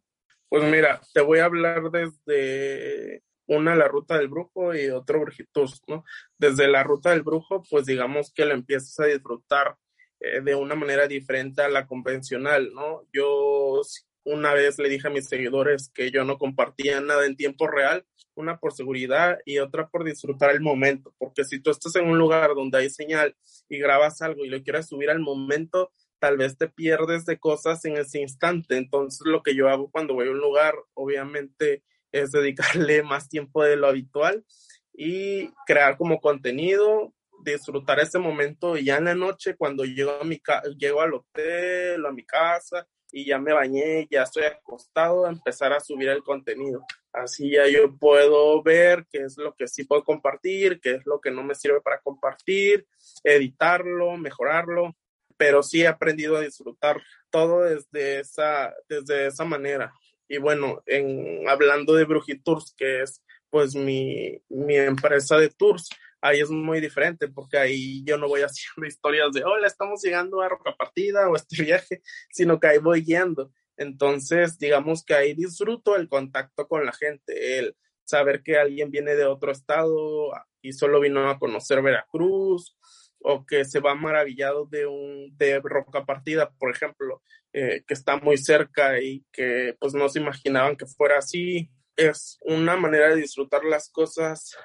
Pues 0.52 0.70
mira, 0.70 1.00
te 1.14 1.22
voy 1.22 1.40
a 1.40 1.46
hablar 1.46 1.82
desde 1.92 3.24
una 3.48 3.74
la 3.74 3.88
ruta 3.88 4.18
del 4.18 4.28
brujo 4.28 4.76
y 4.76 4.90
otro 4.90 5.22
brujitus, 5.22 5.82
¿no? 5.88 6.04
Desde 6.38 6.68
la 6.68 6.84
ruta 6.84 7.12
del 7.12 7.22
brujo, 7.22 7.64
pues 7.70 7.86
digamos 7.86 8.34
que 8.34 8.44
lo 8.44 8.54
empiezas 8.54 9.00
a 9.00 9.06
disfrutar 9.06 9.78
eh, 10.20 10.42
de 10.42 10.54
una 10.56 10.76
manera 10.76 11.08
diferente 11.08 11.62
a 11.62 11.70
la 11.70 11.88
convencional, 11.88 12.74
¿no? 12.74 13.04
Yo 13.14 13.80
una 14.26 14.54
vez 14.54 14.78
le 14.78 14.90
dije 14.90 15.08
a 15.08 15.12
mis 15.12 15.30
seguidores 15.30 15.90
que 15.94 16.12
yo 16.12 16.26
no 16.26 16.38
compartía 16.38 17.00
nada 17.00 17.26
en 17.26 17.38
tiempo 17.38 17.68
real, 17.70 18.06
una 18.36 18.58
por 18.60 18.74
seguridad 18.74 19.40
y 19.46 19.60
otra 19.60 19.88
por 19.88 20.04
disfrutar 20.04 20.52
el 20.52 20.60
momento, 20.60 21.16
porque 21.18 21.46
si 21.46 21.62
tú 21.62 21.72
estás 21.72 21.96
en 21.96 22.10
un 22.10 22.18
lugar 22.18 22.56
donde 22.56 22.78
hay 22.78 22.90
señal 22.90 23.38
y 23.70 23.80
grabas 23.80 24.22
algo 24.22 24.44
y 24.44 24.50
lo 24.50 24.62
quieres 24.62 24.88
subir 24.88 25.12
al 25.12 25.20
momento, 25.20 25.94
tal 26.22 26.38
vez 26.38 26.56
te 26.56 26.70
pierdes 26.70 27.26
de 27.26 27.40
cosas 27.40 27.84
en 27.86 27.98
ese 27.98 28.22
instante. 28.22 28.78
Entonces 28.78 29.22
lo 29.26 29.42
que 29.42 29.56
yo 29.56 29.68
hago 29.68 29.90
cuando 29.90 30.14
voy 30.14 30.28
a 30.28 30.32
un 30.32 30.38
lugar, 30.38 30.76
obviamente, 30.94 31.84
es 32.12 32.32
dedicarle 32.32 33.02
más 33.04 33.28
tiempo 33.28 33.64
de 33.64 33.76
lo 33.76 33.88
habitual 33.88 34.46
y 34.94 35.50
crear 35.66 35.98
como 35.98 36.22
contenido, 36.22 37.14
disfrutar 37.44 38.00
ese 38.00 38.20
momento 38.20 38.78
ya 38.78 38.98
en 38.98 39.06
la 39.06 39.16
noche 39.16 39.56
cuando 39.56 39.84
llego, 39.84 40.12
a 40.22 40.24
mi 40.24 40.40
llego 40.78 41.02
al 41.02 41.16
hotel 41.16 42.06
o 42.06 42.10
a 42.10 42.14
mi 42.14 42.24
casa 42.24 42.88
y 43.12 43.26
ya 43.26 43.40
me 43.40 43.52
bañé, 43.52 44.08
ya 44.12 44.22
estoy 44.22 44.44
acostado, 44.44 45.28
empezar 45.28 45.74
a 45.74 45.80
subir 45.80 46.10
el 46.10 46.24
contenido. 46.24 46.86
Así 47.12 47.52
ya 47.52 47.68
yo 47.68 47.98
puedo 47.98 48.62
ver 48.62 49.08
qué 49.12 49.24
es 49.24 49.38
lo 49.38 49.56
que 49.56 49.68
sí 49.68 49.86
puedo 49.86 50.04
compartir, 50.04 50.80
qué 50.80 50.92
es 50.92 51.06
lo 51.06 51.20
que 51.20 51.32
no 51.32 51.44
me 51.44 51.56
sirve 51.56 51.82
para 51.82 52.00
compartir, 52.00 52.86
editarlo, 53.24 54.16
mejorarlo 54.18 54.96
pero 55.42 55.64
sí 55.64 55.82
he 55.82 55.88
aprendido 55.88 56.38
a 56.38 56.42
disfrutar 56.42 57.02
todo 57.32 57.64
desde 57.64 58.20
esa, 58.20 58.72
desde 58.88 59.26
esa 59.26 59.44
manera. 59.44 59.92
Y 60.28 60.38
bueno, 60.38 60.84
en, 60.86 61.50
hablando 61.50 61.96
de 61.96 62.06
Brujitours, 62.06 62.76
que 62.78 63.02
es 63.02 63.24
pues 63.50 63.74
mi, 63.74 64.40
mi 64.50 64.76
empresa 64.76 65.40
de 65.40 65.50
tours, 65.50 65.90
ahí 66.22 66.42
es 66.42 66.52
muy 66.52 66.80
diferente 66.80 67.28
porque 67.28 67.58
ahí 67.58 68.04
yo 68.06 68.20
no 68.20 68.28
voy 68.28 68.42
haciendo 68.44 68.88
historias 68.88 69.32
de, 69.32 69.44
hola, 69.44 69.66
estamos 69.66 70.04
llegando 70.04 70.42
a 70.42 70.50
Roca 70.50 70.76
Partida 70.78 71.28
o 71.28 71.36
este 71.36 71.64
viaje, 71.64 72.04
sino 72.30 72.60
que 72.60 72.68
ahí 72.68 72.78
voy 72.78 73.02
guiando. 73.02 73.52
Entonces, 73.78 74.60
digamos 74.60 75.04
que 75.04 75.16
ahí 75.16 75.34
disfruto 75.34 75.96
el 75.96 76.08
contacto 76.08 76.68
con 76.68 76.86
la 76.86 76.94
gente, 76.94 77.58
el 77.58 77.76
saber 78.04 78.44
que 78.44 78.60
alguien 78.60 78.92
viene 78.92 79.16
de 79.16 79.26
otro 79.26 79.52
estado 79.52 80.34
y 80.62 80.74
solo 80.74 81.00
vino 81.00 81.28
a 81.28 81.40
conocer 81.40 81.82
Veracruz 81.82 82.78
o 83.24 83.46
que 83.46 83.66
se 83.66 83.80
va 83.80 83.96
maravillado 83.96 84.66
de 84.66 84.86
un 84.86 85.36
de 85.38 85.60
roca 85.60 86.06
partida, 86.06 86.52
por 86.60 86.72
ejemplo, 86.72 87.22
eh, 87.54 87.84
que 87.88 87.94
está 87.94 88.18
muy 88.18 88.38
cerca 88.38 89.00
y 89.00 89.26
que 89.32 89.76
pues 89.80 89.94
no 89.94 90.10
se 90.10 90.20
imaginaban 90.20 90.76
que 90.76 90.86
fuera 90.86 91.18
así. 91.18 91.70
Es 91.96 92.38
una 92.42 92.76
manera 92.78 93.10
de 93.10 93.22
disfrutar 93.22 93.64
las 93.64 93.90
cosas 93.90 94.56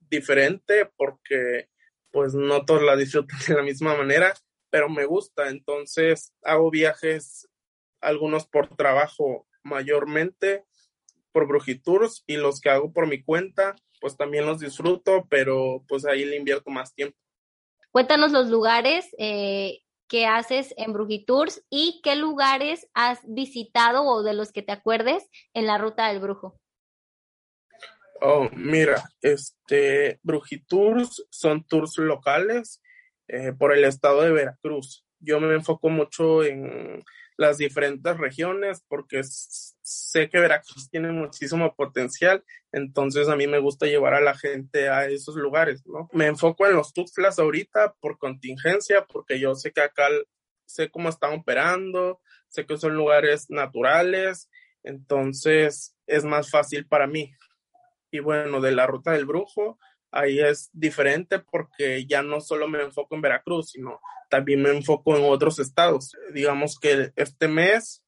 diferente 0.00 0.90
porque 0.96 1.68
pues 2.10 2.34
no 2.34 2.64
todos 2.64 2.82
la 2.82 2.96
disfrutan 2.96 3.38
de 3.46 3.54
la 3.54 3.62
misma 3.62 3.96
manera, 3.96 4.34
pero 4.70 4.88
me 4.88 5.04
gusta. 5.04 5.48
Entonces 5.48 6.32
hago 6.42 6.70
viajes, 6.70 7.48
algunos 8.00 8.46
por 8.46 8.74
trabajo 8.76 9.46
mayormente, 9.62 10.64
por 11.32 11.46
Brujitours 11.46 12.24
y 12.26 12.36
los 12.36 12.60
que 12.60 12.70
hago 12.70 12.92
por 12.92 13.06
mi 13.06 13.22
cuenta, 13.22 13.76
pues 14.00 14.16
también 14.16 14.46
los 14.46 14.60
disfruto, 14.60 15.26
pero 15.28 15.84
pues 15.86 16.04
ahí 16.04 16.24
le 16.24 16.36
invierto 16.36 16.70
más 16.70 16.94
tiempo. 16.94 17.16
Cuéntanos 17.92 18.32
los 18.32 18.48
lugares 18.48 19.08
eh, 19.18 19.80
que 20.08 20.26
haces 20.26 20.74
en 20.76 20.92
Brujitours 20.92 21.64
y 21.70 22.00
qué 22.02 22.16
lugares 22.16 22.88
has 22.94 23.20
visitado 23.26 24.04
o 24.04 24.22
de 24.22 24.34
los 24.34 24.52
que 24.52 24.62
te 24.62 24.72
acuerdes 24.72 25.28
en 25.54 25.66
la 25.66 25.78
ruta 25.78 26.08
del 26.08 26.20
brujo. 26.20 26.56
Oh, 28.20 28.48
mira, 28.54 29.02
este, 29.22 30.20
Brujitours 30.22 31.24
son 31.30 31.64
tours 31.64 31.96
locales. 31.98 32.80
eh, 33.32 33.52
por 33.52 33.72
el 33.72 33.84
estado 33.84 34.22
de 34.22 34.32
Veracruz. 34.32 35.04
Yo 35.20 35.38
me 35.38 35.54
enfoco 35.54 35.88
mucho 35.88 36.42
en 36.42 37.04
las 37.40 37.56
diferentes 37.56 38.18
regiones 38.18 38.84
porque 38.86 39.22
sé 39.24 40.28
que 40.28 40.38
Veracruz 40.38 40.90
tiene 40.90 41.10
muchísimo 41.10 41.74
potencial, 41.74 42.44
entonces 42.70 43.30
a 43.30 43.36
mí 43.36 43.46
me 43.46 43.58
gusta 43.58 43.86
llevar 43.86 44.12
a 44.12 44.20
la 44.20 44.36
gente 44.36 44.90
a 44.90 45.06
esos 45.06 45.36
lugares, 45.36 45.86
¿no? 45.86 46.10
Me 46.12 46.26
enfoco 46.26 46.66
en 46.66 46.74
los 46.74 46.92
Tuxtlas 46.92 47.38
ahorita 47.38 47.94
por 47.98 48.18
contingencia, 48.18 49.06
porque 49.06 49.40
yo 49.40 49.54
sé 49.54 49.72
que 49.72 49.80
acá 49.80 50.08
sé 50.66 50.90
cómo 50.90 51.08
están 51.08 51.32
operando, 51.32 52.20
sé 52.48 52.66
que 52.66 52.76
son 52.76 52.94
lugares 52.94 53.48
naturales, 53.48 54.50
entonces 54.82 55.96
es 56.06 56.24
más 56.24 56.50
fácil 56.50 56.86
para 56.86 57.06
mí. 57.06 57.32
Y 58.10 58.18
bueno, 58.18 58.60
de 58.60 58.72
la 58.72 58.86
ruta 58.86 59.12
del 59.12 59.24
brujo, 59.24 59.78
ahí 60.10 60.40
es 60.40 60.70
diferente 60.72 61.38
porque 61.38 62.06
ya 62.06 62.22
no 62.22 62.40
solo 62.40 62.68
me 62.68 62.82
enfoco 62.82 63.14
en 63.14 63.22
Veracruz, 63.22 63.70
sino 63.70 64.00
también 64.28 64.62
me 64.62 64.70
enfoco 64.70 65.16
en 65.16 65.24
otros 65.24 65.58
estados. 65.58 66.12
Digamos 66.32 66.78
que 66.78 67.12
este 67.16 67.48
mes, 67.48 68.02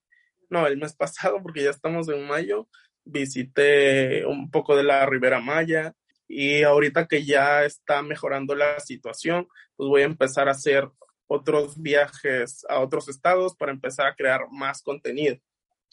no, 0.48 0.66
el 0.66 0.78
mes 0.78 0.94
pasado, 0.94 1.42
porque 1.42 1.64
ya 1.64 1.70
estamos 1.70 2.08
en 2.08 2.26
mayo, 2.26 2.68
visité 3.04 4.24
un 4.26 4.50
poco 4.50 4.76
de 4.76 4.84
la 4.84 5.04
Ribera 5.06 5.40
Maya 5.40 5.94
y 6.28 6.62
ahorita 6.62 7.06
que 7.06 7.24
ya 7.24 7.64
está 7.64 8.02
mejorando 8.02 8.54
la 8.54 8.80
situación, 8.80 9.48
pues 9.76 9.88
voy 9.88 10.02
a 10.02 10.06
empezar 10.06 10.48
a 10.48 10.52
hacer 10.52 10.88
otros 11.26 11.80
viajes 11.80 12.64
a 12.68 12.80
otros 12.80 13.08
estados 13.08 13.56
para 13.56 13.72
empezar 13.72 14.06
a 14.06 14.14
crear 14.14 14.42
más 14.50 14.82
contenido. 14.82 15.36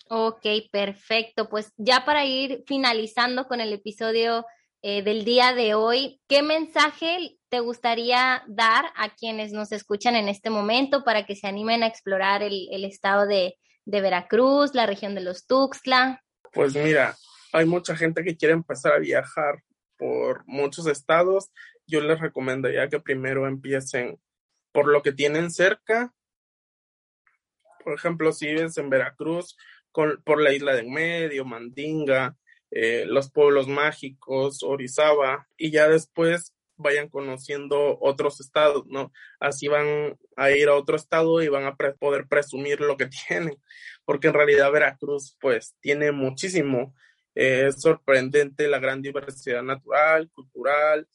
Ok, 0.09 0.45
perfecto. 0.71 1.49
Pues 1.49 1.71
ya 1.77 2.03
para 2.05 2.25
ir 2.25 2.63
finalizando 2.65 3.47
con 3.47 3.61
el 3.61 3.73
episodio 3.73 4.45
eh, 4.81 5.03
del 5.03 5.25
día 5.25 5.53
de 5.53 5.73
hoy, 5.73 6.21
¿qué 6.29 6.41
mensaje 6.41 7.37
te 7.49 7.59
gustaría 7.59 8.43
dar 8.47 8.85
a 8.95 9.13
quienes 9.13 9.51
nos 9.51 9.71
escuchan 9.73 10.15
en 10.15 10.29
este 10.29 10.49
momento 10.49 11.03
para 11.03 11.25
que 11.25 11.35
se 11.35 11.47
animen 11.47 11.83
a 11.83 11.87
explorar 11.87 12.43
el, 12.43 12.85
estado 12.85 13.27
de, 13.27 13.57
de, 13.85 14.01
Veracruz, 14.01 14.73
la 14.73 14.85
región 14.85 15.15
de 15.15 15.21
los 15.21 15.47
Tuxtla? 15.47 16.23
Pues 16.53 16.75
mira, 16.75 17.17
hay 17.51 17.65
mucha 17.65 17.95
gente 17.95 18.23
que 18.23 18.37
quiere 18.37 18.53
empezar 18.53 18.93
a 18.93 18.99
viajar 18.99 19.63
por 19.97 20.43
muchos 20.47 20.87
estados. 20.87 21.51
Yo 21.85 21.99
les 21.99 22.19
recomendaría 22.19 22.87
que 22.87 23.01
primero 23.01 23.47
empiecen 23.47 24.17
por 24.71 24.87
lo 24.87 25.01
que 25.01 25.11
tienen 25.11 25.51
cerca. 25.51 26.13
Por 27.83 27.95
ejemplo, 27.95 28.31
si 28.31 28.47
vives 28.47 28.77
en 28.77 28.89
Veracruz, 28.89 29.57
por 29.91 30.41
la 30.41 30.53
isla 30.53 30.73
del 30.73 30.87
medio, 30.87 31.43
Mandinga, 31.43 32.37
eh, 32.71 33.05
los 33.07 33.31
pueblos 33.31 33.67
mágicos, 33.67 34.63
Orizaba, 34.63 35.47
y 35.57 35.71
ya 35.71 35.87
después 35.87 36.53
vayan 36.79 37.09
conociendo 37.09 37.97
otros 37.99 38.39
estados, 38.39 38.85
¿no? 38.87 39.11
Así 39.39 39.67
van 39.67 40.17
a 40.37 40.51
ir 40.51 40.69
a 40.69 40.75
otro 40.75 40.95
estado 40.95 41.41
y 41.41 41.49
van 41.49 41.65
a 41.65 41.75
poder 41.75 42.27
presumir 42.27 42.79
lo 42.79 42.95
que 42.97 43.09
tienen, 43.27 43.57
porque 44.05 44.27
en 44.27 44.33
realidad 44.33 44.71
Veracruz 44.71 45.37
pues 45.41 45.75
tiene 45.81 46.11
muchísimo, 46.11 46.95
eh, 47.35 47.65
es 47.67 47.81
sorprendente 47.81 48.67
la 48.67 48.79
gran 48.79 49.01
diversidad 49.01 49.61
natural, 49.61 50.29
cultural, 50.31 51.07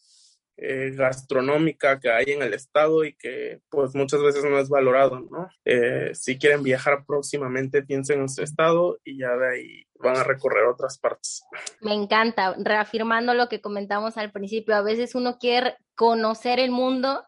eh, 0.57 0.93
gastronómica 0.95 1.99
que 1.99 2.11
hay 2.11 2.27
en 2.29 2.43
el 2.43 2.55
estado 2.55 3.05
y 3.05 3.15
que 3.15 3.61
pues 3.69 3.95
muchas 3.95 4.23
veces 4.23 4.45
no 4.45 4.59
es 4.59 4.69
valorado, 4.69 5.21
¿no? 5.21 5.49
Eh, 5.65 6.11
si 6.15 6.39
quieren 6.39 6.63
viajar 6.63 7.05
próximamente, 7.05 7.83
piensen 7.83 8.21
en 8.21 8.29
su 8.29 8.43
estado 8.43 8.99
y 9.03 9.19
ya 9.19 9.31
de 9.37 9.49
ahí 9.49 9.87
van 9.99 10.17
a 10.17 10.23
recorrer 10.23 10.65
otras 10.67 10.99
partes. 10.99 11.43
Me 11.81 11.93
encanta, 11.93 12.55
reafirmando 12.59 13.35
lo 13.35 13.49
que 13.49 13.61
comentamos 13.61 14.17
al 14.17 14.31
principio, 14.31 14.77
a 14.77 14.83
veces 14.83 15.15
uno 15.15 15.39
quiere 15.39 15.77
conocer 15.97 16.61
el 16.61 16.71
mundo, 16.71 17.25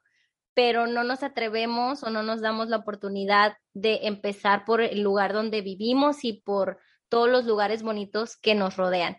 pero 0.55 0.87
no 0.87 1.03
nos 1.03 1.23
atrevemos 1.23 2.05
o 2.05 2.11
no 2.11 2.23
nos 2.23 2.41
damos 2.41 2.69
la 2.69 2.77
oportunidad 2.77 3.57
de 3.75 4.07
empezar 4.07 4.65
por 4.65 4.81
el 4.81 5.03
lugar 5.03 5.33
donde 5.33 5.63
vivimos 5.63 6.25
y 6.25 6.43
por 6.45 6.79
todos 7.09 7.29
los 7.29 7.45
lugares 7.45 7.83
bonitos 7.83 8.37
que 8.37 8.55
nos 8.55 8.77
rodean. 8.77 9.17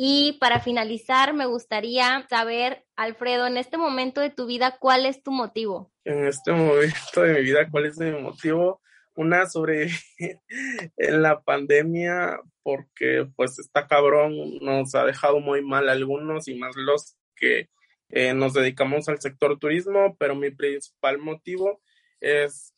Y 0.00 0.34
para 0.34 0.60
finalizar, 0.60 1.34
me 1.34 1.46
gustaría 1.46 2.24
saber, 2.30 2.86
Alfredo, 2.94 3.48
en 3.48 3.56
este 3.56 3.78
momento 3.78 4.20
de 4.20 4.30
tu 4.30 4.46
vida, 4.46 4.78
¿cuál 4.78 5.04
es 5.04 5.24
tu 5.24 5.32
motivo? 5.32 5.92
En 6.04 6.24
este 6.24 6.52
momento 6.52 7.22
de 7.22 7.34
mi 7.34 7.42
vida, 7.42 7.68
¿cuál 7.68 7.86
es 7.86 7.98
mi 7.98 8.12
motivo? 8.12 8.80
Una 9.16 9.46
sobre 9.46 9.88
en 10.96 11.22
la 11.22 11.40
pandemia, 11.40 12.38
porque 12.62 13.28
pues 13.34 13.58
está 13.58 13.88
cabrón, 13.88 14.58
nos 14.60 14.94
ha 14.94 15.04
dejado 15.04 15.40
muy 15.40 15.64
mal 15.64 15.88
algunos 15.88 16.46
y 16.46 16.54
más 16.54 16.76
los 16.76 17.16
que 17.34 17.68
eh, 18.10 18.34
nos 18.34 18.54
dedicamos 18.54 19.08
al 19.08 19.20
sector 19.20 19.58
turismo, 19.58 20.16
pero 20.16 20.36
mi 20.36 20.52
principal 20.52 21.18
motivo 21.18 21.80
es 22.20 22.72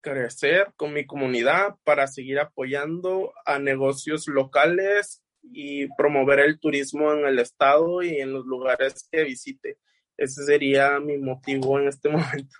crecer 0.00 0.72
con 0.76 0.94
mi 0.94 1.04
comunidad 1.04 1.74
para 1.84 2.06
seguir 2.06 2.38
apoyando 2.38 3.34
a 3.44 3.58
negocios 3.58 4.28
locales 4.28 5.23
y 5.52 5.88
promover 5.94 6.40
el 6.40 6.58
turismo 6.58 7.12
en 7.12 7.26
el 7.26 7.38
estado 7.38 8.02
y 8.02 8.20
en 8.20 8.32
los 8.32 8.44
lugares 8.44 9.08
que 9.10 9.24
visite. 9.24 9.78
Ese 10.16 10.44
sería 10.44 10.98
mi 11.00 11.18
motivo 11.18 11.78
en 11.78 11.88
este 11.88 12.08
momento. 12.10 12.56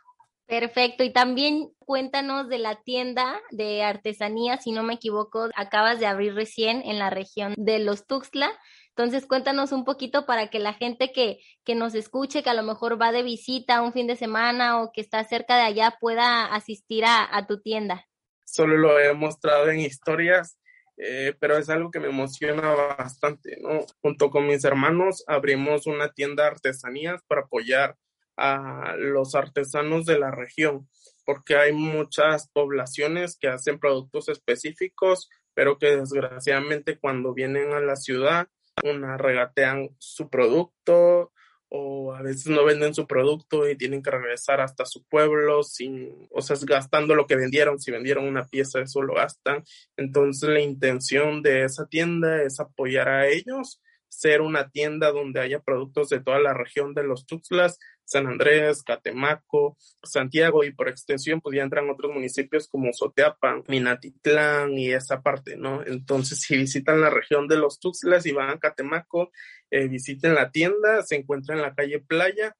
Perfecto. 0.46 1.04
Y 1.04 1.10
también 1.10 1.70
cuéntanos 1.78 2.48
de 2.48 2.58
la 2.58 2.82
tienda 2.82 3.40
de 3.50 3.82
artesanía, 3.82 4.58
si 4.58 4.72
no 4.72 4.82
me 4.82 4.94
equivoco, 4.94 5.48
acabas 5.56 6.00
de 6.00 6.06
abrir 6.06 6.34
recién 6.34 6.82
en 6.84 6.98
la 6.98 7.10
región 7.10 7.54
de 7.56 7.78
los 7.78 8.06
Tuxtla. 8.06 8.50
Entonces 8.90 9.26
cuéntanos 9.26 9.72
un 9.72 9.84
poquito 9.84 10.26
para 10.26 10.48
que 10.48 10.58
la 10.58 10.74
gente 10.74 11.12
que, 11.12 11.40
que 11.64 11.74
nos 11.74 11.94
escuche, 11.94 12.42
que 12.42 12.50
a 12.50 12.54
lo 12.54 12.62
mejor 12.62 13.00
va 13.00 13.10
de 13.10 13.22
visita 13.22 13.80
un 13.80 13.92
fin 13.92 14.06
de 14.06 14.16
semana 14.16 14.82
o 14.82 14.92
que 14.92 15.00
está 15.00 15.24
cerca 15.24 15.56
de 15.56 15.62
allá, 15.62 15.96
pueda 15.98 16.44
asistir 16.44 17.04
a, 17.04 17.26
a 17.36 17.46
tu 17.46 17.60
tienda. 17.60 18.06
Solo 18.44 18.76
lo 18.76 19.00
he 19.00 19.12
mostrado 19.14 19.70
en 19.70 19.80
historias 19.80 20.58
eh, 20.96 21.34
pero 21.40 21.56
es 21.56 21.68
algo 21.68 21.90
que 21.90 22.00
me 22.00 22.08
emociona 22.08 22.70
bastante, 22.70 23.58
¿no? 23.60 23.84
Junto 24.00 24.30
con 24.30 24.46
mis 24.46 24.64
hermanos 24.64 25.24
abrimos 25.26 25.86
una 25.86 26.12
tienda 26.12 26.44
de 26.44 26.50
artesanías 26.50 27.22
para 27.26 27.42
apoyar 27.42 27.96
a 28.36 28.94
los 28.96 29.34
artesanos 29.34 30.06
de 30.06 30.18
la 30.18 30.30
región, 30.30 30.88
porque 31.24 31.56
hay 31.56 31.72
muchas 31.72 32.48
poblaciones 32.48 33.36
que 33.36 33.48
hacen 33.48 33.78
productos 33.78 34.28
específicos, 34.28 35.28
pero 35.54 35.78
que 35.78 35.96
desgraciadamente 35.96 36.98
cuando 36.98 37.34
vienen 37.34 37.72
a 37.72 37.80
la 37.80 37.96
ciudad, 37.96 38.48
una 38.82 39.16
regatean 39.16 39.90
su 39.98 40.28
producto, 40.28 41.32
o 41.76 42.14
a 42.14 42.22
veces 42.22 42.46
no 42.46 42.64
venden 42.64 42.94
su 42.94 43.04
producto 43.04 43.68
y 43.68 43.76
tienen 43.76 44.00
que 44.00 44.12
regresar 44.12 44.60
hasta 44.60 44.86
su 44.86 45.02
pueblo 45.02 45.64
sin, 45.64 46.28
o 46.30 46.40
sea, 46.40 46.56
gastando 46.62 47.16
lo 47.16 47.26
que 47.26 47.34
vendieron, 47.34 47.80
si 47.80 47.90
vendieron 47.90 48.26
una 48.26 48.46
pieza, 48.46 48.80
eso 48.80 49.02
lo 49.02 49.14
gastan. 49.14 49.64
Entonces 49.96 50.48
la 50.48 50.60
intención 50.60 51.42
de 51.42 51.64
esa 51.64 51.86
tienda 51.86 52.42
es 52.42 52.60
apoyar 52.60 53.08
a 53.08 53.26
ellos 53.26 53.80
ser 54.08 54.40
una 54.40 54.70
tienda 54.70 55.10
donde 55.10 55.40
haya 55.40 55.58
productos 55.58 56.08
de 56.08 56.20
toda 56.20 56.38
la 56.38 56.54
región 56.54 56.94
de 56.94 57.02
los 57.02 57.26
Tuxtlas, 57.26 57.80
San 58.04 58.26
Andrés, 58.26 58.82
Catemaco, 58.82 59.76
Santiago 60.02 60.64
y 60.64 60.72
por 60.72 60.88
extensión 60.88 61.40
pues 61.40 61.56
ya 61.56 61.62
entran 61.62 61.90
otros 61.90 62.12
municipios 62.12 62.68
como 62.68 62.92
Soteapan, 62.92 63.64
Minatitlán 63.68 64.78
y 64.78 64.92
esa 64.92 65.22
parte, 65.22 65.56
¿no? 65.56 65.84
Entonces 65.84 66.40
si 66.40 66.56
visitan 66.56 67.00
la 67.00 67.10
región 67.10 67.48
de 67.48 67.56
los 67.56 67.80
Tuxtlas 67.80 68.26
y 68.26 68.32
van 68.32 68.50
a 68.50 68.58
Catemaco, 68.58 69.32
eh, 69.70 69.88
visiten 69.88 70.34
la 70.34 70.50
tienda, 70.50 71.02
se 71.02 71.16
encuentra 71.16 71.54
en 71.54 71.62
la 71.62 71.74
calle 71.74 72.00
Playa 72.00 72.56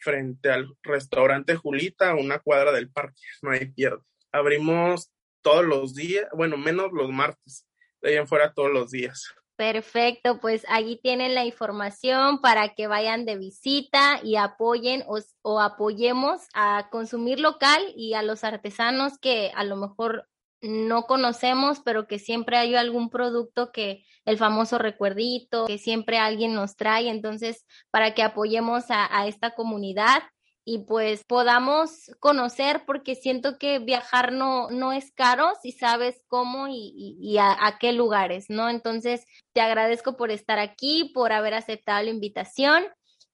frente 0.00 0.50
al 0.50 0.76
restaurante 0.82 1.56
Julita, 1.56 2.14
una 2.14 2.38
cuadra 2.38 2.72
del 2.72 2.90
parque, 2.90 3.20
no 3.42 3.50
hay 3.50 3.66
pierde. 3.66 4.02
Abrimos 4.32 5.10
todos 5.42 5.64
los 5.64 5.94
días, 5.94 6.26
bueno, 6.32 6.56
menos 6.56 6.92
los 6.92 7.10
martes, 7.10 7.66
de 8.02 8.10
ahí 8.10 8.16
en 8.16 8.26
fuera 8.26 8.52
todos 8.52 8.72
los 8.72 8.90
días. 8.90 9.34
Perfecto, 9.56 10.38
pues 10.38 10.66
allí 10.68 11.00
tienen 11.02 11.34
la 11.34 11.46
información 11.46 12.42
para 12.42 12.74
que 12.74 12.88
vayan 12.88 13.24
de 13.24 13.38
visita 13.38 14.20
y 14.22 14.36
apoyen 14.36 15.02
o, 15.06 15.18
o, 15.40 15.60
apoyemos 15.60 16.42
a 16.52 16.90
consumir 16.90 17.40
local 17.40 17.82
y 17.96 18.12
a 18.12 18.22
los 18.22 18.44
artesanos 18.44 19.18
que 19.18 19.50
a 19.54 19.64
lo 19.64 19.76
mejor 19.76 20.28
no 20.60 21.04
conocemos, 21.04 21.80
pero 21.80 22.06
que 22.06 22.18
siempre 22.18 22.58
hay 22.58 22.74
algún 22.74 23.08
producto 23.08 23.72
que 23.72 24.04
el 24.26 24.36
famoso 24.36 24.76
recuerdito, 24.76 25.66
que 25.66 25.78
siempre 25.78 26.18
alguien 26.18 26.52
nos 26.52 26.76
trae, 26.76 27.08
entonces 27.08 27.64
para 27.90 28.12
que 28.12 28.22
apoyemos 28.22 28.90
a, 28.90 29.08
a 29.18 29.26
esta 29.26 29.54
comunidad 29.54 30.22
y 30.68 30.78
pues 30.78 31.22
podamos 31.22 32.10
conocer, 32.18 32.82
porque 32.86 33.14
siento 33.14 33.56
que 33.56 33.78
viajar 33.78 34.32
no, 34.32 34.68
no 34.68 34.92
es 34.92 35.12
caro 35.12 35.52
si 35.62 35.70
sabes 35.70 36.24
cómo 36.26 36.66
y, 36.68 37.38
a, 37.38 37.66
a, 37.66 37.78
qué 37.78 37.92
lugares, 37.92 38.50
¿no? 38.50 38.68
Entonces, 38.68 39.24
te 39.52 39.60
agradezco 39.60 40.16
por 40.16 40.32
estar 40.32 40.58
aquí, 40.58 41.12
por 41.14 41.30
haber 41.30 41.54
aceptado 41.54 42.02
la 42.02 42.10
invitación 42.10 42.84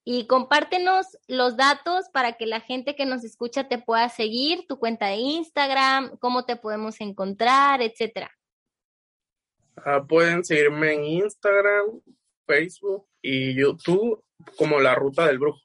y 0.05 0.27
compártenos 0.27 1.07
los 1.27 1.57
datos 1.57 2.05
para 2.13 2.35
que 2.35 2.45
la 2.45 2.61
gente 2.61 2.95
que 2.95 3.07
nos 3.07 3.25
escucha 3.25 3.67
te 3.67 3.79
pueda 3.79 4.11
seguir, 4.11 4.67
tu 4.69 4.79
cuenta 4.79 5.07
de 5.07 5.17
Instagram, 5.17 6.19
cómo 6.19 6.45
te 6.45 6.57
podemos 6.57 7.01
encontrar, 7.01 7.81
etcétera. 7.81 8.31
Uh, 9.79 10.07
pueden 10.07 10.45
seguirme 10.45 10.93
en 10.93 11.05
Instagram, 11.05 12.03
Facebook 12.47 13.07
y 13.23 13.55
YouTube 13.55 14.23
como 14.59 14.81
La 14.81 14.95
Ruta 14.95 15.27
del 15.27 15.39
Brujo. 15.39 15.61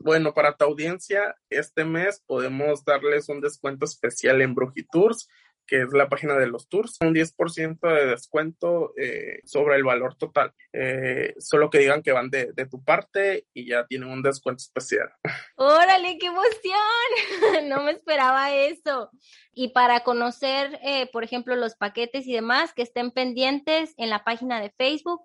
Bueno, 0.00 0.34
para 0.34 0.56
tu 0.56 0.64
audiencia, 0.64 1.36
este 1.50 1.84
mes 1.84 2.22
podemos 2.26 2.84
darles 2.84 3.28
un 3.28 3.40
descuento 3.40 3.84
especial 3.84 4.40
en 4.40 4.54
Brujitours 4.54 5.28
que 5.66 5.82
es 5.82 5.92
la 5.92 6.08
página 6.08 6.36
de 6.36 6.46
los 6.46 6.68
tours, 6.68 6.98
un 7.00 7.14
10% 7.14 7.80
de 7.80 8.06
descuento 8.06 8.92
eh, 8.96 9.40
sobre 9.44 9.76
el 9.76 9.84
valor 9.84 10.16
total. 10.16 10.52
Eh, 10.72 11.34
solo 11.38 11.70
que 11.70 11.78
digan 11.78 12.02
que 12.02 12.12
van 12.12 12.30
de, 12.30 12.52
tu 12.70 12.84
parte 12.84 13.46
y 13.54 13.68
ya 13.68 13.86
tienen 13.86 14.10
un 14.10 14.22
descuento 14.22 14.62
especial. 14.62 15.10
¡Órale, 15.56 16.18
qué 16.18 16.26
emoción! 16.26 17.68
no 17.68 17.84
me 17.84 17.92
esperaba 17.92 18.52
eso. 18.52 19.10
Y 19.54 19.68
para 19.68 20.00
conocer, 20.00 20.78
eh, 20.82 21.08
por 21.12 21.24
ejemplo, 21.24 21.56
los 21.56 21.74
paquetes 21.74 22.26
y 22.26 22.32
demás, 22.32 22.72
que 22.72 22.82
estén 22.82 23.10
pendientes 23.10 23.94
en 23.96 24.10
la 24.10 24.24
página 24.24 24.60
de 24.60 24.70
Facebook 24.70 25.22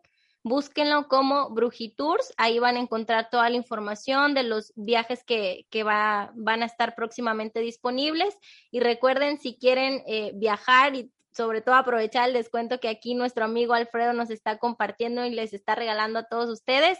búsquenlo 0.47 1.07
como 1.07 1.49
Brujitours, 1.49 2.33
ahí 2.38 2.60
van 2.60 2.75
a 2.75 2.79
encontrar 2.79 3.29
toda 3.29 3.49
la 3.49 3.55
información 3.55 4.33
de 4.33 4.43
los 4.43 4.73
viajes 4.75 5.23
que, 5.23 5.67
que 5.69 5.83
va, 5.83 6.31
van 6.36 6.63
a 6.63 6.65
estar 6.65 6.95
próximamente 6.95 7.60
disponibles 7.60 8.38
y 8.71 8.79
recuerden 8.79 9.39
si 9.39 9.57
quieren 9.57 10.03
eh, 10.07 10.31
viajar 10.36 10.95
y 10.95 11.12
sobre 11.31 11.62
todo 11.62 11.75
aprovechar 11.75 12.27
el 12.27 12.33
descuento 12.33 12.79
que 12.79 12.89
aquí 12.89 13.13
nuestro 13.13 13.45
amigo 13.45 13.73
Alfredo 13.73 14.13
nos 14.13 14.31
está 14.31 14.57
compartiendo 14.57 15.23
y 15.25 15.29
les 15.29 15.53
está 15.53 15.75
regalando 15.75 16.19
a 16.19 16.27
todos 16.27 16.49
ustedes, 16.49 16.97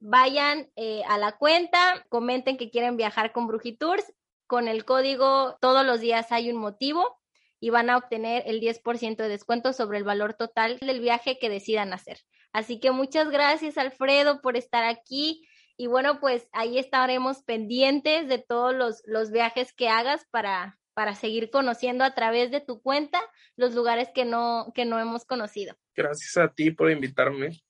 vayan 0.00 0.70
eh, 0.76 1.02
a 1.08 1.18
la 1.18 1.32
cuenta, 1.32 2.04
comenten 2.08 2.56
que 2.56 2.70
quieren 2.70 2.96
viajar 2.96 3.32
con 3.32 3.46
Brujitours, 3.46 4.12
con 4.46 4.68
el 4.68 4.84
código 4.84 5.56
todos 5.60 5.84
los 5.84 6.00
días 6.00 6.32
hay 6.32 6.50
un 6.50 6.56
motivo 6.56 7.18
y 7.60 7.70
van 7.70 7.88
a 7.88 7.96
obtener 7.96 8.42
el 8.46 8.60
10% 8.60 9.16
de 9.16 9.28
descuento 9.28 9.72
sobre 9.72 9.98
el 9.98 10.04
valor 10.04 10.34
total 10.34 10.78
del 10.80 11.00
viaje 11.00 11.38
que 11.38 11.48
decidan 11.48 11.92
hacer. 11.92 12.18
Así 12.54 12.78
que 12.78 12.92
muchas 12.92 13.30
gracias, 13.30 13.76
Alfredo, 13.76 14.40
por 14.40 14.56
estar 14.56 14.84
aquí. 14.84 15.46
Y 15.76 15.88
bueno, 15.88 16.20
pues 16.20 16.48
ahí 16.52 16.78
estaremos 16.78 17.42
pendientes 17.42 18.28
de 18.28 18.38
todos 18.38 18.72
los, 18.72 19.02
los 19.06 19.32
viajes 19.32 19.72
que 19.72 19.88
hagas 19.88 20.24
para, 20.30 20.78
para 20.94 21.16
seguir 21.16 21.50
conociendo 21.50 22.04
a 22.04 22.14
través 22.14 22.52
de 22.52 22.60
tu 22.60 22.80
cuenta 22.80 23.20
los 23.56 23.74
lugares 23.74 24.08
que 24.14 24.24
no, 24.24 24.70
que 24.72 24.84
no 24.84 25.00
hemos 25.00 25.24
conocido. 25.24 25.74
Gracias 25.96 26.36
a 26.36 26.48
ti 26.48 26.70
por 26.70 26.92
invitarme. 26.92 27.60